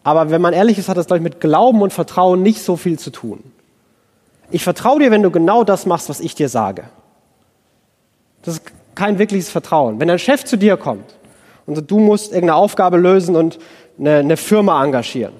[0.05, 2.77] aber wenn man ehrlich ist, hat das, glaube ich, mit Glauben und Vertrauen nicht so
[2.77, 3.43] viel zu tun.
[4.49, 6.85] Ich vertraue dir, wenn du genau das machst, was ich dir sage.
[8.43, 8.71] Das ist
[9.01, 9.99] kein wirkliches Vertrauen.
[9.99, 11.15] Wenn ein Chef zu dir kommt
[11.65, 13.57] und du musst irgendeine Aufgabe lösen und
[13.99, 15.33] eine, eine Firma engagieren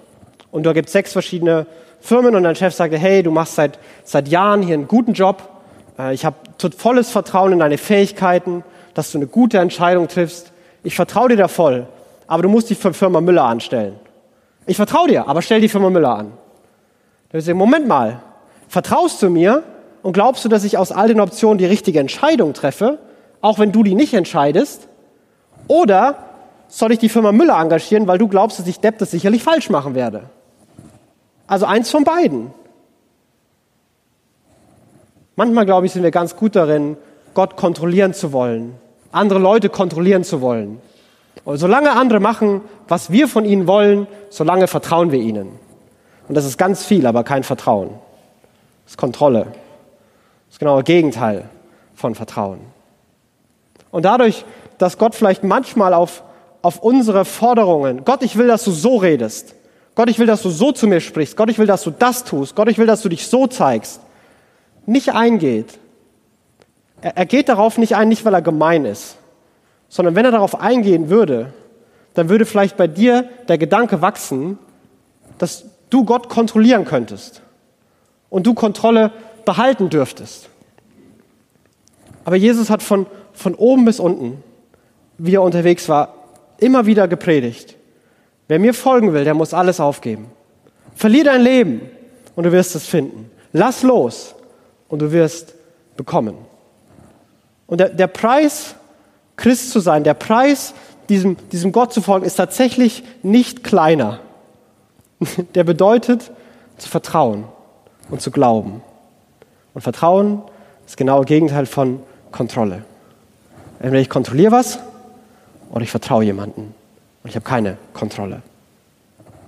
[0.51, 1.67] und da gibt sechs verschiedene
[1.99, 5.47] Firmen und dein Chef sagt, hey, du machst seit, seit Jahren hier einen guten Job,
[5.99, 6.35] äh, ich habe
[6.75, 10.51] volles Vertrauen in deine Fähigkeiten, dass du eine gute Entscheidung triffst,
[10.83, 11.87] ich vertraue dir da voll
[12.31, 13.99] aber du musst die Firma Müller anstellen.
[14.65, 16.31] Ich vertraue dir, aber stell die Firma Müller an.
[17.29, 18.21] Da ich sagen, Moment mal,
[18.69, 19.63] vertraust du mir
[20.01, 22.99] und glaubst du, dass ich aus all den Optionen die richtige Entscheidung treffe,
[23.41, 24.87] auch wenn du die nicht entscheidest?
[25.67, 26.17] Oder
[26.67, 29.69] soll ich die Firma Müller engagieren, weil du glaubst, dass ich Depp das sicherlich falsch
[29.69, 30.23] machen werde?
[31.47, 32.51] Also eins von beiden.
[35.35, 36.97] Manchmal, glaube ich, sind wir ganz gut darin,
[37.33, 38.75] Gott kontrollieren zu wollen,
[39.11, 40.81] andere Leute kontrollieren zu wollen.
[41.43, 45.59] Und solange andere machen, was wir von ihnen wollen, solange vertrauen wir ihnen.
[46.27, 47.89] Und das ist ganz viel, aber kein Vertrauen.
[48.85, 49.47] Das ist Kontrolle.
[50.47, 51.49] Das ist genau das Gegenteil
[51.95, 52.59] von Vertrauen.
[53.91, 54.45] Und dadurch,
[54.77, 56.23] dass Gott vielleicht manchmal auf,
[56.61, 59.55] auf unsere Forderungen, Gott, ich will, dass du so redest.
[59.95, 61.35] Gott, ich will, dass du so zu mir sprichst.
[61.35, 62.55] Gott, ich will, dass du das tust.
[62.55, 64.01] Gott, ich will, dass du dich so zeigst.
[64.85, 65.77] Nicht eingeht.
[67.01, 69.17] Er, er geht darauf nicht ein, nicht weil er gemein ist,
[69.89, 71.53] sondern wenn er darauf eingehen würde,
[72.13, 74.57] dann würde vielleicht bei dir der Gedanke wachsen,
[75.37, 77.41] dass du Gott kontrollieren könntest
[78.29, 79.11] und du Kontrolle
[79.45, 80.49] behalten dürftest.
[82.23, 84.43] Aber Jesus hat von, von oben bis unten,
[85.17, 86.15] wie er unterwegs war,
[86.57, 87.75] immer wieder gepredigt.
[88.47, 90.27] Wer mir folgen will, der muss alles aufgeben.
[90.95, 91.81] Verlier dein Leben
[92.35, 93.29] und du wirst es finden.
[93.53, 94.35] Lass los
[94.89, 95.55] und du wirst
[95.95, 96.35] bekommen.
[97.67, 98.75] Und der, der Preis
[99.41, 100.73] Christ zu sein, der Preis,
[101.09, 104.19] diesem, diesem Gott zu folgen, ist tatsächlich nicht kleiner.
[105.55, 106.31] Der bedeutet,
[106.77, 107.45] zu vertrauen
[108.11, 108.83] und zu glauben.
[109.73, 110.43] Und Vertrauen
[110.85, 112.83] ist genau das Gegenteil von Kontrolle.
[113.81, 114.77] Entweder ich kontrolliere was
[115.71, 116.75] oder ich vertraue jemanden
[117.23, 118.43] und ich habe keine Kontrolle.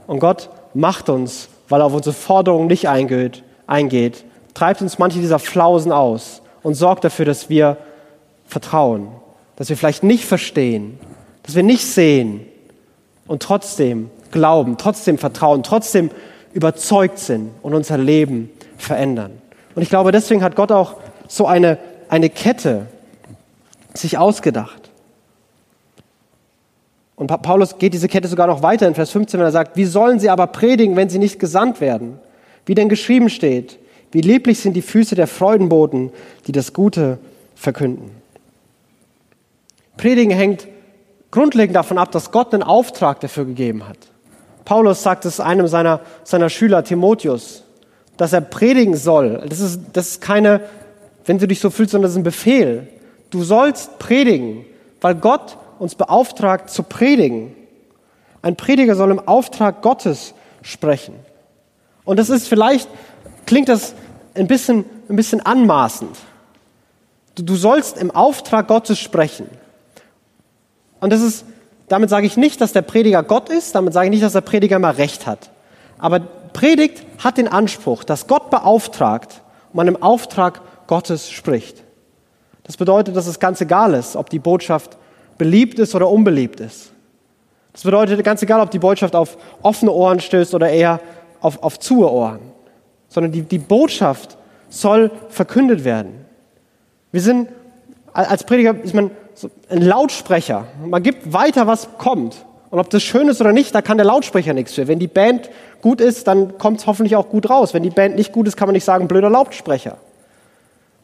[0.07, 5.19] Und Gott macht uns, weil er auf unsere Forderungen nicht eingeht, eingeht, treibt uns manche
[5.19, 7.77] dieser Flausen aus und sorgt dafür, dass wir
[8.47, 9.09] vertrauen,
[9.55, 10.97] dass wir vielleicht nicht verstehen,
[11.43, 12.41] dass wir nicht sehen
[13.27, 16.09] und trotzdem glauben, trotzdem vertrauen, trotzdem
[16.53, 19.31] überzeugt sind und unser Leben verändern.
[19.75, 20.95] Und ich glaube, deswegen hat Gott auch
[21.27, 21.77] so eine,
[22.09, 22.87] eine Kette
[23.93, 24.91] sich ausgedacht.
[27.15, 29.86] Und Paulus geht diese Kette sogar noch weiter in Vers 15, wenn er sagt, wie
[29.86, 32.19] sollen sie aber predigen, wenn sie nicht gesandt werden?
[32.65, 33.77] Wie denn geschrieben steht,
[34.12, 36.12] wie lieblich sind die Füße der Freudenboten,
[36.47, 37.19] die das Gute
[37.56, 38.12] verkünden.
[39.97, 40.67] Predigen hängt
[41.32, 43.97] grundlegend davon ab, dass Gott einen Auftrag dafür gegeben hat.
[44.65, 47.63] Paulus sagt es einem seiner, seiner Schüler, Timotheus,
[48.17, 49.43] dass er predigen soll.
[49.47, 50.62] Das ist, das ist keine,
[51.25, 52.88] wenn du dich so fühlst, sondern das ist ein Befehl.
[53.33, 54.63] Du sollst predigen,
[55.01, 57.55] weil Gott uns beauftragt zu predigen.
[58.43, 61.15] Ein Prediger soll im Auftrag Gottes sprechen.
[62.05, 62.87] Und das ist vielleicht,
[63.47, 63.95] klingt das
[64.35, 66.15] ein bisschen, ein bisschen anmaßend.
[67.33, 69.47] Du, du sollst im Auftrag Gottes sprechen.
[70.99, 71.43] Und das ist,
[71.87, 74.41] damit sage ich nicht, dass der Prediger Gott ist, damit sage ich nicht, dass der
[74.41, 75.49] Prediger immer Recht hat.
[75.97, 81.83] Aber Predigt hat den Anspruch, dass Gott beauftragt und man im Auftrag Gottes spricht.
[82.63, 84.97] Das bedeutet, dass es ganz egal ist, ob die Botschaft
[85.38, 86.91] beliebt ist oder unbeliebt ist.
[87.73, 90.99] Das bedeutet ganz egal, ob die Botschaft auf offene Ohren stößt oder eher
[91.41, 92.39] auf, auf zuhe Ohren.
[93.10, 94.38] Sondern die, die Botschaft
[94.69, 96.26] soll verkündet werden.
[97.12, 97.49] Wir sind,
[98.13, 100.65] als Prediger ist man so ein Lautsprecher.
[100.86, 102.45] Man gibt weiter, was kommt.
[102.69, 104.88] Und ob das schön ist oder nicht, da kann der Lautsprecher nichts für.
[104.88, 105.49] Wenn die Band
[105.82, 107.73] gut ist, dann kommt es hoffentlich auch gut raus.
[107.73, 109.97] Wenn die Band nicht gut ist, kann man nicht sagen, blöder Lautsprecher.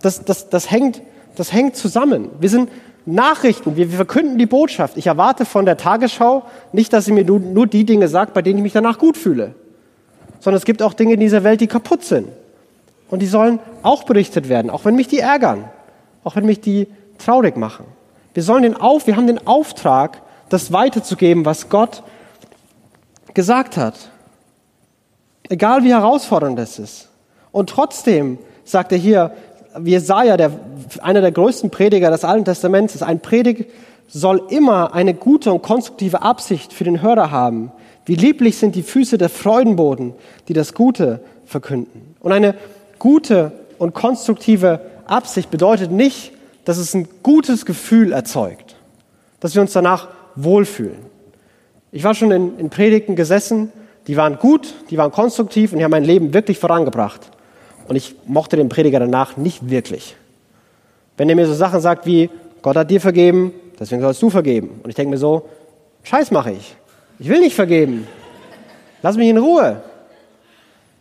[0.02, 1.02] Das, das, das, hängt,
[1.39, 2.30] das hängt zusammen.
[2.41, 2.69] Wir sind
[3.06, 4.97] Nachrichten, wir, verkünden die Botschaft.
[4.97, 8.41] Ich erwarte von der Tagesschau nicht, dass sie mir nur, nur die Dinge sagt, bei
[8.41, 9.56] denen ich mich danach gut fühle.
[10.41, 12.28] Sondern es gibt auch Dinge in dieser Welt, die kaputt sind.
[13.10, 15.63] Und die sollen auch berichtet werden, auch wenn mich die ärgern,
[16.25, 17.86] auch wenn mich die traurig machen.
[18.34, 22.04] Wir sollen den auf, wir haben den Auftrag, das weiterzugeben, was Gott
[23.34, 23.95] gesagt hat.
[25.47, 27.10] Egal wie herausfordernd es ist.
[27.54, 29.32] Und trotzdem sagt er hier,
[29.84, 30.51] Jesaja, der,
[31.01, 33.69] einer der größten Prediger des Alten Testaments ist, ein Predigt
[34.08, 37.71] soll immer eine gute und konstruktive Absicht für den Hörer haben.
[38.05, 40.13] Wie lieblich sind die Füße der Freudenboden,
[40.47, 42.15] die das Gute verkünden.
[42.19, 42.55] Und eine
[42.97, 46.32] gute und konstruktive Absicht bedeutet nicht,
[46.65, 48.75] dass es ein gutes Gefühl erzeugt,
[49.39, 50.97] dass wir uns danach wohlfühlen.
[51.91, 53.71] Ich war schon in, in Predigten gesessen,
[54.08, 57.32] die waren gut, die waren konstruktiv und die haben mein Leben wirklich vorangebracht.
[57.89, 60.15] Und ich mochte den Prediger danach nicht wirklich.
[61.17, 62.30] Wenn er mir so Sachen sagt wie,
[62.62, 64.80] Gott hat dir vergeben, deswegen sollst du vergeben.
[64.84, 65.49] Und ich denke mir so,
[66.04, 66.75] Scheiß mache ich.
[67.17, 68.08] Ich will nicht vergeben.
[69.02, 69.82] Lass mich in Ruhe.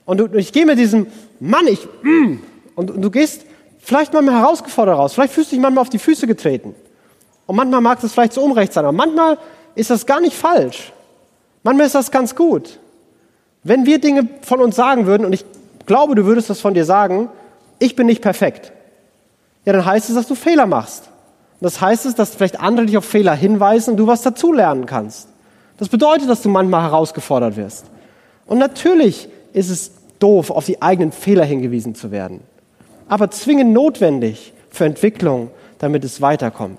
[0.06, 2.38] Und, du, ich gehe mit diesem Mann, ich, mm,
[2.74, 3.44] und, und du gehst
[3.80, 5.12] vielleicht manchmal herausgefordert raus.
[5.12, 6.74] Vielleicht fühlst du dich manchmal auf die Füße getreten.
[7.44, 9.36] Und manchmal mag das vielleicht so unrecht sein, aber manchmal
[9.74, 10.90] ist das gar nicht falsch.
[11.62, 12.78] Manchmal ist das ganz gut.
[13.62, 15.44] Wenn wir Dinge von uns sagen würden, und ich
[15.88, 17.28] glaube, du würdest das von dir sagen,
[17.80, 18.72] ich bin nicht perfekt.
[19.64, 21.10] Ja, dann heißt es, dass du Fehler machst.
[21.60, 25.28] Das heißt es, dass vielleicht andere dich auf Fehler hinweisen und du was dazulernen kannst.
[25.78, 27.86] Das bedeutet, dass du manchmal herausgefordert wirst.
[28.46, 32.40] Und natürlich ist es doof, auf die eigenen Fehler hingewiesen zu werden.
[33.08, 36.78] Aber zwingend notwendig für Entwicklung, damit es weiterkommt.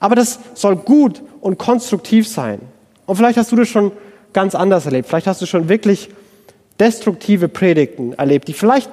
[0.00, 2.60] Aber das soll gut und konstruktiv sein.
[3.06, 3.92] Und vielleicht hast du das schon
[4.32, 5.08] ganz anders erlebt.
[5.08, 6.10] Vielleicht hast du schon wirklich
[6.78, 8.90] destruktive Predigten erlebt, die vielleicht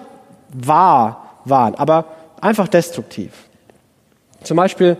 [0.54, 2.06] wahr waren, aber
[2.42, 3.32] einfach destruktiv.
[4.44, 4.98] Zum Beispiel,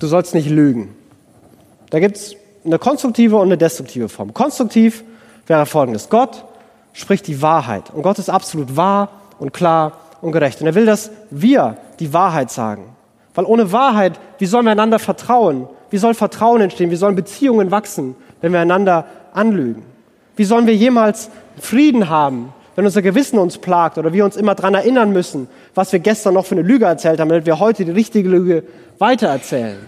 [0.00, 0.94] du sollst nicht lügen.
[1.90, 4.32] Da gibt es eine konstruktive und eine destruktive Form.
[4.32, 5.04] Konstruktiv
[5.46, 6.08] wäre folgendes.
[6.08, 6.44] Gott
[6.92, 10.60] spricht die Wahrheit und Gott ist absolut wahr und klar und gerecht.
[10.60, 12.94] Und er will, dass wir die Wahrheit sagen.
[13.34, 15.68] Weil ohne Wahrheit, wie sollen wir einander vertrauen?
[15.90, 16.90] Wie soll Vertrauen entstehen?
[16.90, 19.84] Wie sollen Beziehungen wachsen, wenn wir einander anlügen?
[20.36, 24.54] Wie sollen wir jemals Frieden haben, wenn unser Gewissen uns plagt oder wir uns immer
[24.54, 27.84] daran erinnern müssen, was wir gestern noch für eine Lüge erzählt haben, damit wir heute
[27.84, 28.64] die richtige Lüge
[28.98, 29.78] weitererzählen?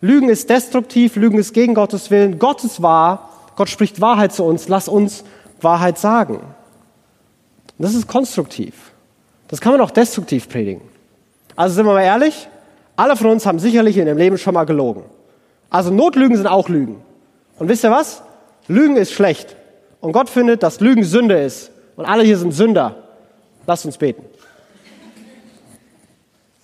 [0.00, 2.38] Lügen ist destruktiv, Lügen ist gegen Gottes Willen.
[2.38, 5.24] Gott ist wahr, Gott spricht Wahrheit zu uns, lass uns
[5.60, 6.40] Wahrheit sagen.
[7.78, 8.74] Das ist konstruktiv.
[9.48, 10.82] Das kann man auch destruktiv predigen.
[11.56, 12.48] Also sind wir mal ehrlich,
[12.98, 15.04] Alle von uns haben sicherlich in ihrem Leben schon mal gelogen.
[15.70, 16.96] Also Notlügen sind auch Lügen.
[17.56, 18.22] Und wisst ihr was?
[18.68, 19.56] Lügen ist schlecht.
[20.00, 21.70] Und Gott findet, dass Lügen Sünde ist.
[21.96, 22.96] Und alle hier sind Sünder.
[23.66, 24.24] Lasst uns beten.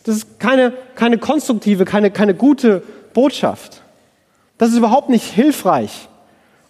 [0.05, 2.83] Das ist keine, keine konstruktive, keine, keine gute
[3.15, 3.83] Botschaft.
[4.59, 6.09] Das ist überhaupt nicht hilfreich.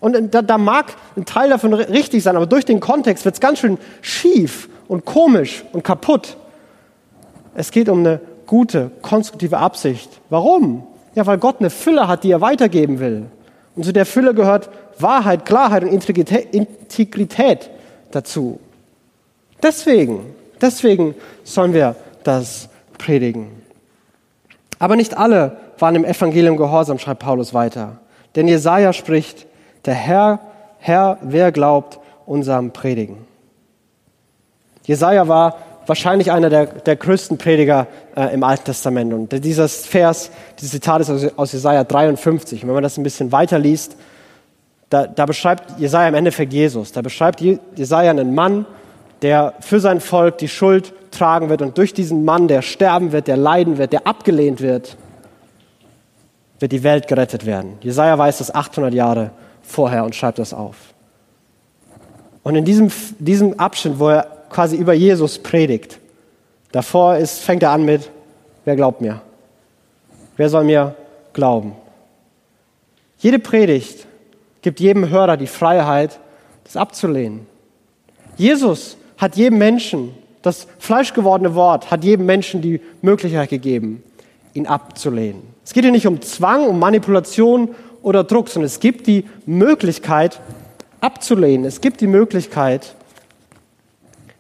[0.01, 3.41] Und da, da mag ein Teil davon richtig sein, aber durch den Kontext wird es
[3.41, 6.37] ganz schön schief und komisch und kaputt.
[7.55, 10.11] Es geht um eine gute, konstruktive Absicht.
[10.31, 10.87] Warum?
[11.15, 13.27] Ja, weil Gott eine Fülle hat, die er weitergeben will.
[13.77, 17.71] Und zu der Fülle gehört Wahrheit, Klarheit und Integrität
[18.11, 18.61] dazu.
[19.63, 23.51] Deswegen, deswegen sollen wir das predigen.
[24.79, 27.99] Aber nicht alle waren im Evangelium gehorsam, schreibt Paulus weiter.
[28.37, 29.47] Denn Jesaja spricht,
[29.85, 30.41] der Herr,
[30.79, 33.27] Herr, wer glaubt unserem Predigen?
[34.85, 39.13] Jesaja war wahrscheinlich einer der, der größten Prediger äh, im Alten Testament.
[39.13, 42.63] Und dieser Vers, dieses Zitat ist aus, aus Jesaja 53.
[42.63, 43.97] Und wenn man das ein bisschen weiter liest,
[44.95, 46.93] da, da beschreibt Jesaja im Endeffekt Jesus.
[46.93, 48.65] Da beschreibt Jesaja einen Mann,
[49.23, 53.27] der für sein Volk die Schuld tragen wird und durch diesen Mann, der sterben wird,
[53.27, 54.97] der leiden wird, der abgelehnt wird,
[56.61, 57.73] wird die Welt gerettet werden.
[57.81, 59.31] Jesaja weiß das 800 Jahre
[59.63, 60.77] vorher und schreibt das auf.
[62.45, 65.99] Und in diesem, diesem Abschnitt, wo er quasi über Jesus predigt.
[66.71, 68.09] Davor ist, fängt er an mit,
[68.65, 69.23] wer glaubt mir?
[70.37, 70.95] Wer soll mir
[71.33, 71.73] glauben?
[73.19, 74.07] Jede Predigt
[74.65, 76.19] gibt jedem Hörer die Freiheit,
[76.65, 77.47] das abzulehnen.
[78.39, 84.03] Jesus hat jedem Menschen, das fleischgewordene Wort hat jedem Menschen die Möglichkeit gegeben,
[84.55, 85.43] ihn abzulehnen.
[85.65, 90.41] Es geht hier nicht um Zwang, um Manipulation oder Druck, sondern es gibt die Möglichkeit
[91.03, 91.67] abzulehnen.
[91.67, 92.95] Es gibt die Möglichkeit,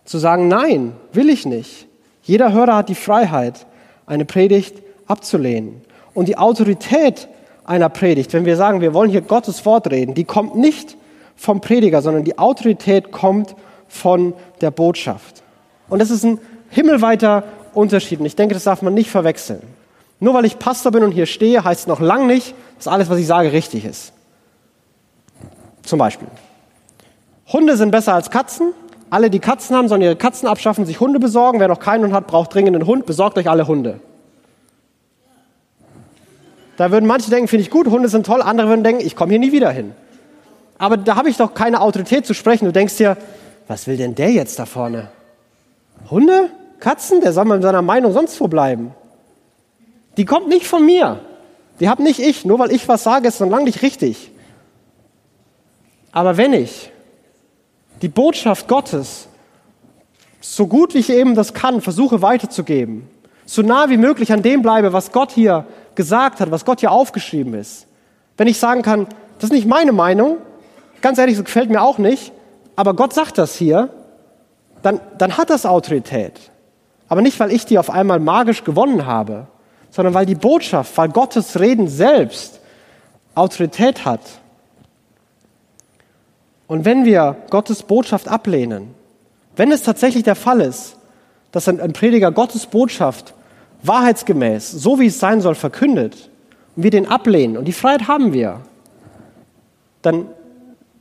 [0.06, 1.86] zu sagen, nein, will ich nicht.
[2.22, 3.66] Jeder Hörer hat die Freiheit,
[4.06, 5.82] eine Predigt abzulehnen.
[6.14, 7.28] Und die Autorität
[7.64, 10.96] einer Predigt, wenn wir sagen, wir wollen hier Gottes Wort reden, die kommt nicht
[11.36, 13.56] vom Prediger, sondern die Autorität kommt
[13.88, 15.42] von der Botschaft.
[15.88, 16.38] Und das ist ein
[16.70, 18.20] himmelweiter Unterschied.
[18.20, 19.62] Und ich denke, das darf man nicht verwechseln.
[20.20, 23.10] Nur weil ich Pastor bin und hier stehe, heißt es noch lang nicht, dass alles,
[23.10, 24.12] was ich sage, richtig ist.
[25.82, 26.28] Zum Beispiel.
[27.52, 28.72] Hunde sind besser als Katzen,
[29.10, 31.60] alle, die Katzen haben, sollen ihre Katzen abschaffen, sich Hunde besorgen.
[31.60, 33.06] Wer noch keinen hat, braucht dringend einen Hund.
[33.06, 34.00] Besorgt euch alle Hunde.
[36.76, 38.42] Da würden manche denken, finde ich gut, Hunde sind toll.
[38.42, 39.92] Andere würden denken, ich komme hier nie wieder hin.
[40.78, 42.64] Aber da habe ich doch keine Autorität zu sprechen.
[42.64, 43.16] Du denkst dir,
[43.68, 45.08] was will denn der jetzt da vorne?
[46.10, 46.50] Hunde?
[46.80, 47.20] Katzen?
[47.20, 48.92] Der soll mal in seiner Meinung sonst wo bleiben.
[50.16, 51.20] Die kommt nicht von mir.
[51.80, 52.44] Die habe nicht ich.
[52.44, 54.30] Nur weil ich was sage, ist es noch lange nicht richtig.
[56.12, 56.92] Aber wenn ich
[58.02, 59.28] die Botschaft Gottes
[60.40, 63.08] so gut wie ich eben das kann, versuche weiterzugeben,
[63.46, 66.92] so nah wie möglich an dem bleibe, was Gott hier gesagt hat, was Gott hier
[66.92, 67.86] aufgeschrieben ist.
[68.36, 69.06] Wenn ich sagen kann,
[69.38, 70.38] das ist nicht meine Meinung,
[71.00, 72.32] ganz ehrlich, das gefällt mir auch nicht,
[72.76, 73.90] aber Gott sagt das hier,
[74.82, 76.38] dann, dann hat das Autorität.
[77.08, 79.46] Aber nicht, weil ich die auf einmal magisch gewonnen habe,
[79.90, 82.60] sondern weil die Botschaft, weil Gottes Reden selbst
[83.34, 84.20] Autorität hat
[86.66, 88.94] und wenn wir Gottes Botschaft ablehnen,
[89.56, 90.96] wenn es tatsächlich der Fall ist,
[91.52, 93.34] dass ein, Prediger Gottes Botschaft
[93.86, 96.30] wahrheitsgemäß, so wie es sein soll, verkündet
[96.76, 98.60] und wir den ablehnen, und die Freiheit haben wir,
[100.02, 100.26] dann,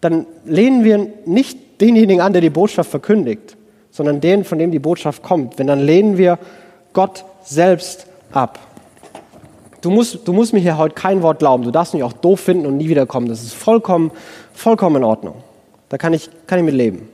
[0.02, 3.58] dann lehnen wir nicht denjenigen an, der die Botschaft verkündigt,
[3.91, 5.60] sondern den, von dem die Botschaft kommt.
[5.60, 6.39] Wenn dann lehnen wir
[6.93, 8.60] Gott selbst ab.
[9.82, 11.63] Du musst, du musst mir hier heute kein Wort glauben.
[11.63, 13.28] Du darfst mich auch doof finden und nie wiederkommen.
[13.28, 14.12] Das ist vollkommen,
[14.54, 15.36] vollkommen in Ordnung.
[15.89, 17.10] Da kann ich, kann ich mit leben.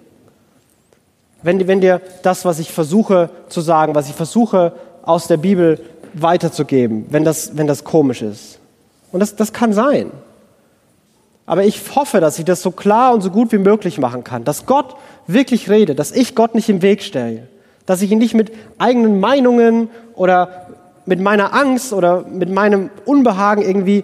[1.42, 5.80] Wenn, wenn dir das, was ich versuche zu sagen, was ich versuche aus der Bibel
[6.14, 8.60] weiterzugeben, wenn das, wenn das komisch ist.
[9.12, 10.12] Und das, das kann sein.
[11.46, 14.44] Aber ich hoffe, dass ich das so klar und so gut wie möglich machen kann,
[14.44, 17.48] dass Gott wirklich redet, dass ich Gott nicht im Weg stelle,
[17.86, 20.68] dass ich ihn nicht mit eigenen Meinungen oder
[21.06, 24.04] mit meiner Angst oder mit meinem Unbehagen irgendwie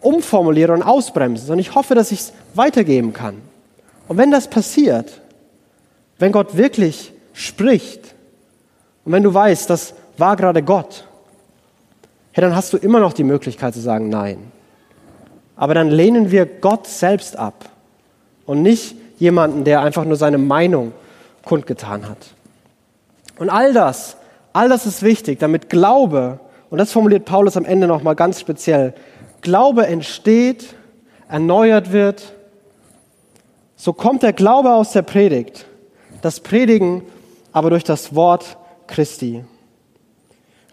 [0.00, 3.36] umformuliere und ausbremse, sondern ich hoffe, dass ich es weitergeben kann.
[4.06, 5.20] Und wenn das passiert,
[6.18, 8.13] wenn Gott wirklich spricht
[9.04, 11.06] und wenn du weißt, das war gerade Gott,
[12.34, 14.50] ja, dann hast du immer noch die Möglichkeit zu sagen Nein.
[15.56, 17.66] Aber dann lehnen wir Gott selbst ab
[18.44, 20.92] und nicht jemanden, der einfach nur seine Meinung
[21.44, 22.18] kundgetan hat.
[23.38, 24.16] Und all das,
[24.52, 26.40] all das ist wichtig, damit Glaube,
[26.70, 28.94] und das formuliert Paulus am Ende nochmal ganz speziell,
[29.42, 30.74] Glaube entsteht,
[31.28, 32.34] erneuert wird
[33.76, 35.66] so kommt der Glaube aus der Predigt,
[36.22, 37.02] das Predigen
[37.52, 39.44] aber durch das Wort Christi.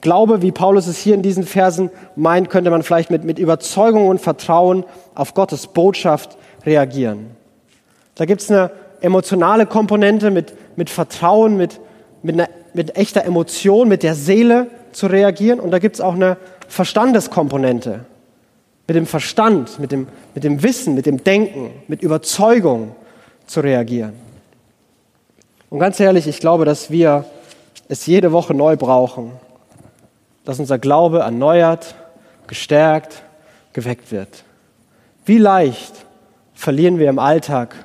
[0.01, 4.07] Glaube, wie Paulus es hier in diesen Versen meint, könnte man vielleicht mit, mit Überzeugung
[4.07, 7.27] und Vertrauen auf Gottes Botschaft reagieren.
[8.15, 11.79] Da gibt es eine emotionale Komponente mit, mit Vertrauen, mit,
[12.23, 15.59] mit, einer, mit echter Emotion, mit der Seele zu reagieren.
[15.59, 18.05] Und da gibt es auch eine Verstandeskomponente,
[18.87, 22.95] mit dem Verstand, mit dem, mit dem Wissen, mit dem Denken, mit Überzeugung
[23.45, 24.13] zu reagieren.
[25.69, 27.25] Und ganz ehrlich, ich glaube, dass wir
[27.91, 29.33] es jede Woche neu brauchen,
[30.45, 31.93] dass unser Glaube erneuert,
[32.47, 33.21] gestärkt,
[33.73, 34.45] geweckt wird.
[35.25, 35.91] Wie leicht
[36.53, 37.75] verlieren wir im Alltag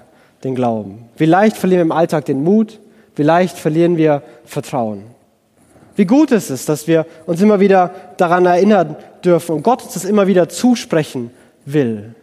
[0.44, 1.08] den Glauben?
[1.16, 2.78] Wie leicht verlieren wir im Alltag den Mut?
[3.16, 5.02] Wie leicht verlieren wir Vertrauen?
[5.96, 9.94] Wie gut ist es, dass wir uns immer wieder daran erinnern dürfen und Gott uns
[9.94, 11.32] das immer wieder zusprechen
[11.64, 12.14] will.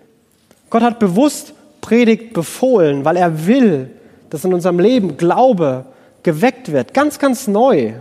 [0.69, 3.89] Gott hat bewusst Predigt befohlen, weil er will,
[4.29, 5.83] dass in unserem Leben Glaube
[6.23, 7.93] geweckt wird, ganz, ganz neu,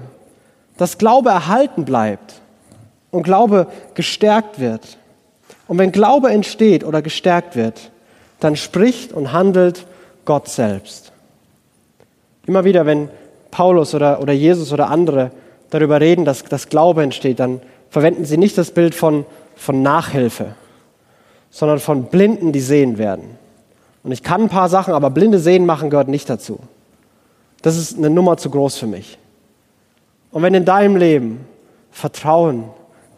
[0.76, 2.40] dass Glaube erhalten bleibt
[3.10, 4.98] und Glaube gestärkt wird.
[5.68, 7.90] Und wenn Glaube entsteht oder gestärkt wird,
[8.40, 9.86] dann spricht und handelt
[10.24, 11.12] Gott selbst.
[12.46, 13.08] Immer wieder, wenn
[13.50, 15.30] Paulus oder, oder Jesus oder andere
[15.70, 20.54] darüber reden, dass, dass Glaube entsteht, dann verwenden sie nicht das Bild von, von Nachhilfe,
[21.50, 23.36] sondern von Blinden, die sehen werden.
[24.02, 26.58] Und ich kann ein paar Sachen, aber blinde Sehen machen gehört nicht dazu.
[27.62, 29.18] Das ist eine Nummer zu groß für mich.
[30.32, 31.46] Und wenn in deinem Leben
[31.92, 32.64] Vertrauen,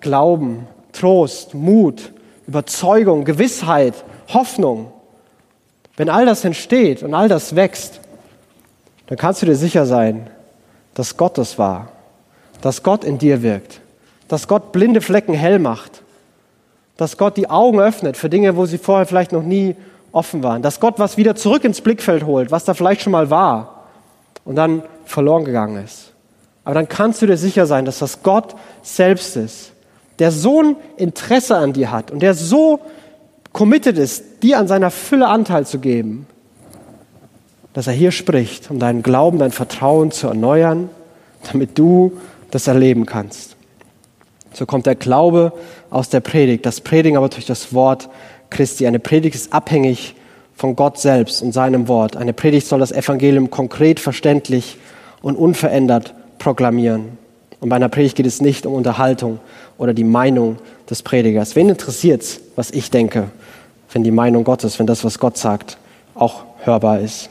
[0.00, 2.12] Glauben, Trost, Mut,
[2.46, 3.94] Überzeugung, Gewissheit,
[4.28, 4.92] Hoffnung,
[5.96, 8.00] wenn all das entsteht und all das wächst,
[9.06, 10.28] dann kannst du dir sicher sein,
[10.94, 11.88] dass Gott das war,
[12.60, 13.80] dass Gott in dir wirkt,
[14.28, 16.02] dass Gott blinde Flecken hell macht,
[16.96, 19.76] dass Gott die Augen öffnet für Dinge, wo sie vorher vielleicht noch nie
[20.12, 23.30] offen waren, dass Gott was wieder zurück ins Blickfeld holt, was da vielleicht schon mal
[23.30, 23.73] war
[24.44, 26.12] und dann verloren gegangen ist.
[26.64, 29.72] Aber dann kannst du dir sicher sein, dass das Gott selbst ist,
[30.18, 32.80] der so ein Interesse an dir hat und der so
[33.52, 36.26] committed ist, dir an seiner Fülle Anteil zu geben,
[37.72, 40.88] dass er hier spricht, um deinen Glauben, dein Vertrauen zu erneuern,
[41.50, 42.12] damit du
[42.50, 43.56] das erleben kannst.
[44.52, 45.52] So kommt der Glaube
[45.90, 48.08] aus der Predigt, das Predigen aber durch das Wort
[48.50, 48.86] Christi.
[48.86, 50.14] Eine Predigt ist abhängig
[50.54, 52.16] von Gott selbst und seinem Wort.
[52.16, 54.78] Eine Predigt soll das Evangelium konkret, verständlich
[55.22, 57.18] und unverändert proklamieren.
[57.60, 59.40] Und bei einer Predigt geht es nicht um Unterhaltung
[59.78, 60.56] oder die Meinung
[60.88, 61.56] des Predigers.
[61.56, 63.30] Wen interessiert es, was ich denke,
[63.92, 65.78] wenn die Meinung Gottes, wenn das, was Gott sagt,
[66.14, 67.30] auch hörbar ist?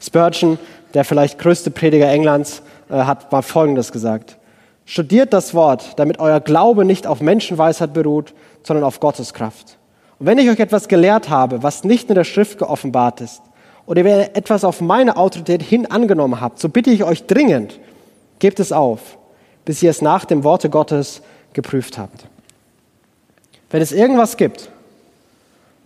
[0.00, 0.58] Spurgeon,
[0.94, 4.36] der vielleicht größte Prediger Englands, äh, hat mal Folgendes gesagt.
[4.84, 9.76] Studiert das Wort, damit euer Glaube nicht auf Menschenweisheit beruht, sondern auf Gottes Kraft.
[10.18, 13.42] Und wenn ich euch etwas gelehrt habe, was nicht in der Schrift geoffenbart ist,
[13.86, 17.78] oder wenn ihr etwas auf meine Autorität hin angenommen habt, so bitte ich euch dringend,
[18.38, 19.16] Gebt es auf,
[19.64, 22.26] bis ihr es nach dem Worte Gottes geprüft habt.
[23.70, 24.70] Wenn es irgendwas gibt,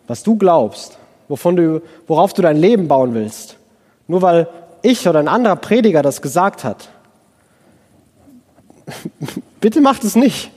[0.07, 3.57] was du glaubst, wovon du, worauf du dein Leben bauen willst,
[4.09, 4.49] nur weil
[4.83, 6.89] ich oder ein anderer Prediger das gesagt hat,
[9.61, 10.51] bitte macht es nicht.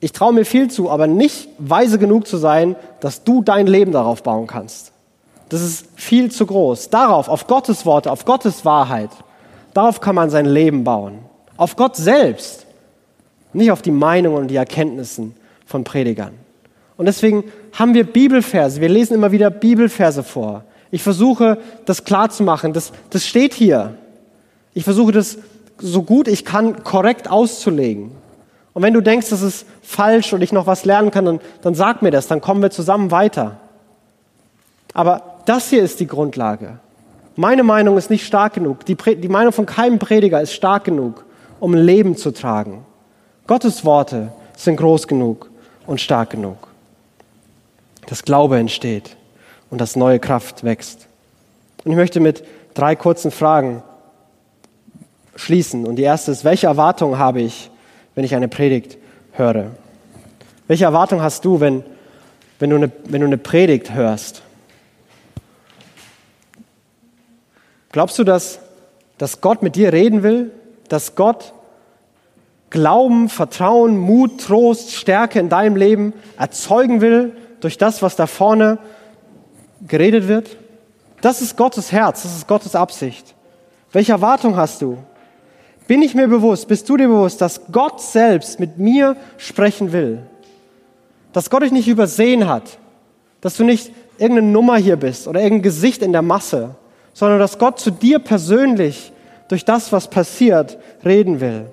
[0.00, 3.92] Ich traue mir viel zu, aber nicht weise genug zu sein, dass du dein Leben
[3.92, 4.92] darauf bauen kannst.
[5.50, 6.88] Das ist viel zu groß.
[6.90, 9.10] Darauf, auf Gottes Worte, auf Gottes Wahrheit.
[9.74, 11.18] Darauf kann man sein Leben bauen.
[11.56, 12.66] Auf Gott selbst.
[13.52, 15.34] Nicht auf die Meinungen und die Erkenntnissen
[15.66, 16.32] von Predigern.
[16.96, 18.80] Und deswegen haben wir Bibelverse.
[18.80, 20.64] Wir lesen immer wieder Bibelverse vor.
[20.90, 22.72] Ich versuche, das klarzumachen.
[22.72, 23.94] Das, das steht hier.
[24.72, 25.38] Ich versuche, das
[25.78, 28.12] so gut ich kann korrekt auszulegen.
[28.72, 31.74] Und wenn du denkst, das ist falsch und ich noch was lernen kann, dann, dann
[31.74, 33.56] sag mir das, dann kommen wir zusammen weiter.
[34.94, 36.78] Aber das hier ist die Grundlage.
[37.36, 38.84] Meine Meinung ist nicht stark genug.
[38.86, 41.24] Die, die Meinung von keinem Prediger ist stark genug,
[41.58, 42.84] um Leben zu tragen.
[43.46, 45.50] Gottes Worte sind groß genug
[45.86, 46.68] und stark genug.
[48.06, 49.16] Das Glaube entsteht
[49.70, 51.06] und das neue Kraft wächst.
[51.84, 53.82] Und ich möchte mit drei kurzen Fragen
[55.36, 55.86] schließen.
[55.86, 57.70] Und die erste ist, welche Erwartung habe ich,
[58.14, 58.98] wenn ich eine Predigt
[59.32, 59.72] höre?
[60.68, 61.82] Welche Erwartung hast du, wenn,
[62.58, 64.42] wenn, du, eine, wenn du eine Predigt hörst?
[67.92, 68.60] Glaubst du, dass,
[69.18, 70.52] dass Gott mit dir reden will?
[70.88, 71.52] Dass Gott
[72.70, 78.78] Glauben, Vertrauen, Mut, Trost, Stärke in deinem Leben erzeugen will durch das, was da vorne
[79.86, 80.56] geredet wird?
[81.20, 83.34] Das ist Gottes Herz, das ist Gottes Absicht.
[83.92, 84.98] Welche Erwartung hast du?
[85.90, 90.22] Bin ich mir bewusst, bist du dir bewusst, dass Gott selbst mit mir sprechen will?
[91.32, 92.78] Dass Gott dich nicht übersehen hat?
[93.40, 96.76] Dass du nicht irgendeine Nummer hier bist oder irgendein Gesicht in der Masse?
[97.12, 99.12] sondern dass Gott zu dir persönlich
[99.48, 101.66] durch das, was passiert, reden will.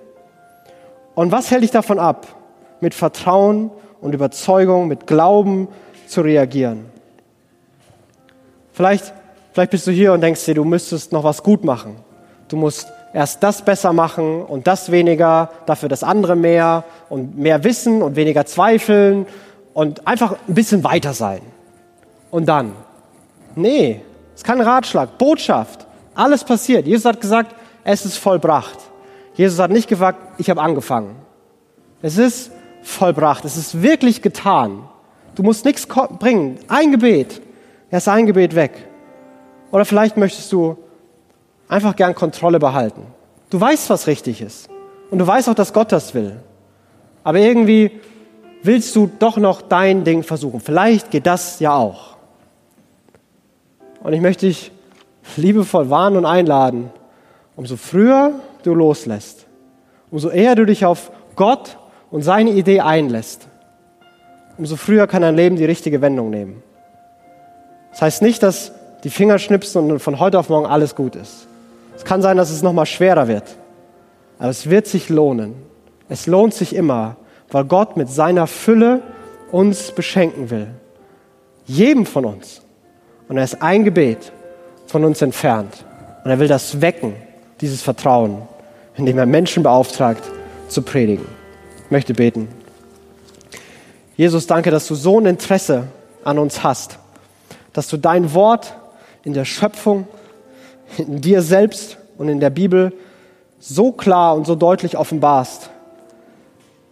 [1.15, 2.27] Und was hält dich davon ab,
[2.81, 5.67] mit Vertrauen und Überzeugung, mit Glauben
[6.07, 6.85] zu reagieren?
[8.73, 9.13] Vielleicht,
[9.53, 11.95] vielleicht bist du hier und denkst dir, du müsstest noch was gut machen.
[12.47, 12.87] Du musst
[13.17, 18.15] erst das besser machen und das weniger, dafür das andere mehr und mehr wissen und
[18.15, 19.25] weniger zweifeln
[19.73, 21.41] und einfach ein bisschen weiter sein.
[22.29, 22.73] Und dann?
[23.55, 24.01] Nee,
[24.35, 25.87] es ist kein Ratschlag, Botschaft.
[26.13, 26.85] Alles passiert.
[26.85, 28.77] Jesus hat gesagt, es ist vollbracht.
[29.33, 31.15] Jesus hat nicht gesagt, ich habe angefangen.
[32.03, 32.51] Es ist
[32.83, 33.45] vollbracht.
[33.45, 34.83] Es ist wirklich getan.
[35.33, 36.59] Du musst nichts bringen.
[36.67, 37.41] Ein Gebet.
[37.89, 38.73] Er ist ein Gebet weg.
[39.71, 40.77] Oder vielleicht möchtest du
[41.67, 43.03] einfach gern Kontrolle behalten.
[43.49, 44.69] Du weißt, was richtig ist.
[45.09, 46.39] Und du weißt auch, dass Gott das will.
[47.23, 47.91] Aber irgendwie
[48.63, 50.59] willst du doch noch dein Ding versuchen.
[50.59, 52.17] Vielleicht geht das ja auch.
[54.01, 54.71] Und ich möchte dich
[55.35, 56.89] liebevoll warnen und einladen,
[57.55, 59.45] umso früher du loslässt,
[60.11, 61.77] umso eher du dich auf Gott
[62.11, 63.47] und seine Idee einlässt,
[64.57, 66.63] umso früher kann dein Leben die richtige Wendung nehmen.
[67.91, 68.71] Das heißt nicht, dass
[69.03, 71.46] die Finger schnipsen und von heute auf morgen alles gut ist.
[71.97, 73.57] Es kann sein, dass es nochmal schwerer wird.
[74.39, 75.55] Aber es wird sich lohnen.
[76.09, 77.17] Es lohnt sich immer,
[77.49, 79.01] weil Gott mit seiner Fülle
[79.51, 80.67] uns beschenken will.
[81.65, 82.61] Jedem von uns.
[83.27, 84.31] Und er ist ein Gebet
[84.85, 85.85] von uns entfernt.
[86.23, 87.15] Und er will das wecken,
[87.59, 88.43] dieses Vertrauen,
[88.95, 90.23] indem er Menschen beauftragt,
[90.69, 91.25] zu predigen.
[91.85, 92.47] Ich möchte beten.
[94.15, 95.87] Jesus, danke, dass du so ein Interesse
[96.23, 96.99] an uns hast,
[97.73, 98.75] dass du dein Wort
[99.23, 100.07] in der Schöpfung
[100.97, 102.93] in dir selbst und in der Bibel
[103.59, 105.69] so klar und so deutlich offenbarst.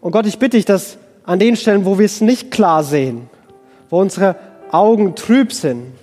[0.02, 3.30] Und Gott, ich bitte dich, dass an den Stellen, wo wir es nicht klar sehen,
[3.90, 4.36] wo unsere
[4.72, 5.94] Augen trüb sind,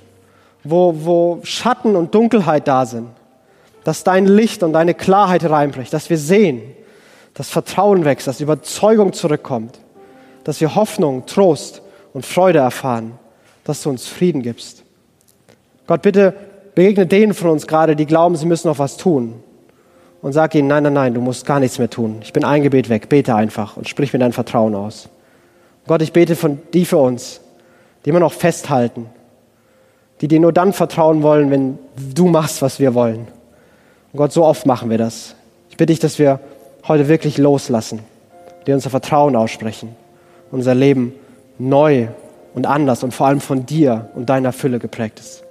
[0.64, 3.08] wo, wo Schatten und Dunkelheit da sind,
[3.84, 6.62] dass dein Licht und deine Klarheit reinbricht, dass wir sehen,
[7.34, 9.78] dass Vertrauen wächst, dass Überzeugung zurückkommt,
[10.44, 11.82] dass wir Hoffnung, Trost
[12.12, 13.12] und Freude erfahren,
[13.64, 14.82] dass du uns Frieden gibst.
[15.86, 16.34] Gott, bitte
[16.74, 19.34] begegne denen von uns gerade, die glauben, sie müssen noch was tun.
[20.22, 22.18] Und sag ihnen, nein, nein, nein, du musst gar nichts mehr tun.
[22.22, 23.08] Ich bin ein Gebet weg.
[23.08, 25.08] Bete einfach und sprich mir dein Vertrauen aus.
[25.86, 27.40] Gott, ich bete von die für uns,
[28.04, 29.06] die immer noch festhalten,
[30.20, 31.78] die dir nur dann vertrauen wollen, wenn
[32.14, 33.26] du machst, was wir wollen.
[34.12, 35.34] Und Gott, so oft machen wir das.
[35.70, 36.38] Ich bitte dich, dass wir
[36.86, 38.00] heute wirklich loslassen,
[38.66, 39.96] dir unser Vertrauen aussprechen,
[40.52, 41.14] unser Leben
[41.58, 42.08] neu
[42.54, 45.42] und anders und vor allem von dir und deiner Fülle geprägt ist.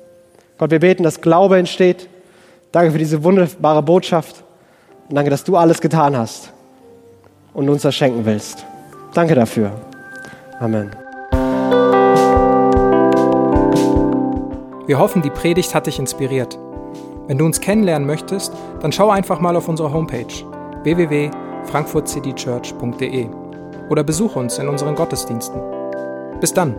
[0.62, 2.07] Gott, wir beten, dass Glaube entsteht.
[2.72, 4.43] Danke für diese wunderbare Botschaft.
[5.09, 6.53] Und danke, dass du alles getan hast
[7.55, 8.64] und uns das schenken willst.
[9.16, 9.72] Danke dafür.
[10.59, 10.91] Amen.
[14.86, 16.59] Wir hoffen, die Predigt hat dich inspiriert.
[17.26, 20.28] Wenn du uns kennenlernen möchtest, dann schau einfach mal auf unsere Homepage
[20.84, 23.30] www.frankfurtcitychurch.de
[23.89, 25.59] oder besuche uns in unseren Gottesdiensten.
[26.39, 26.76] Bis dann!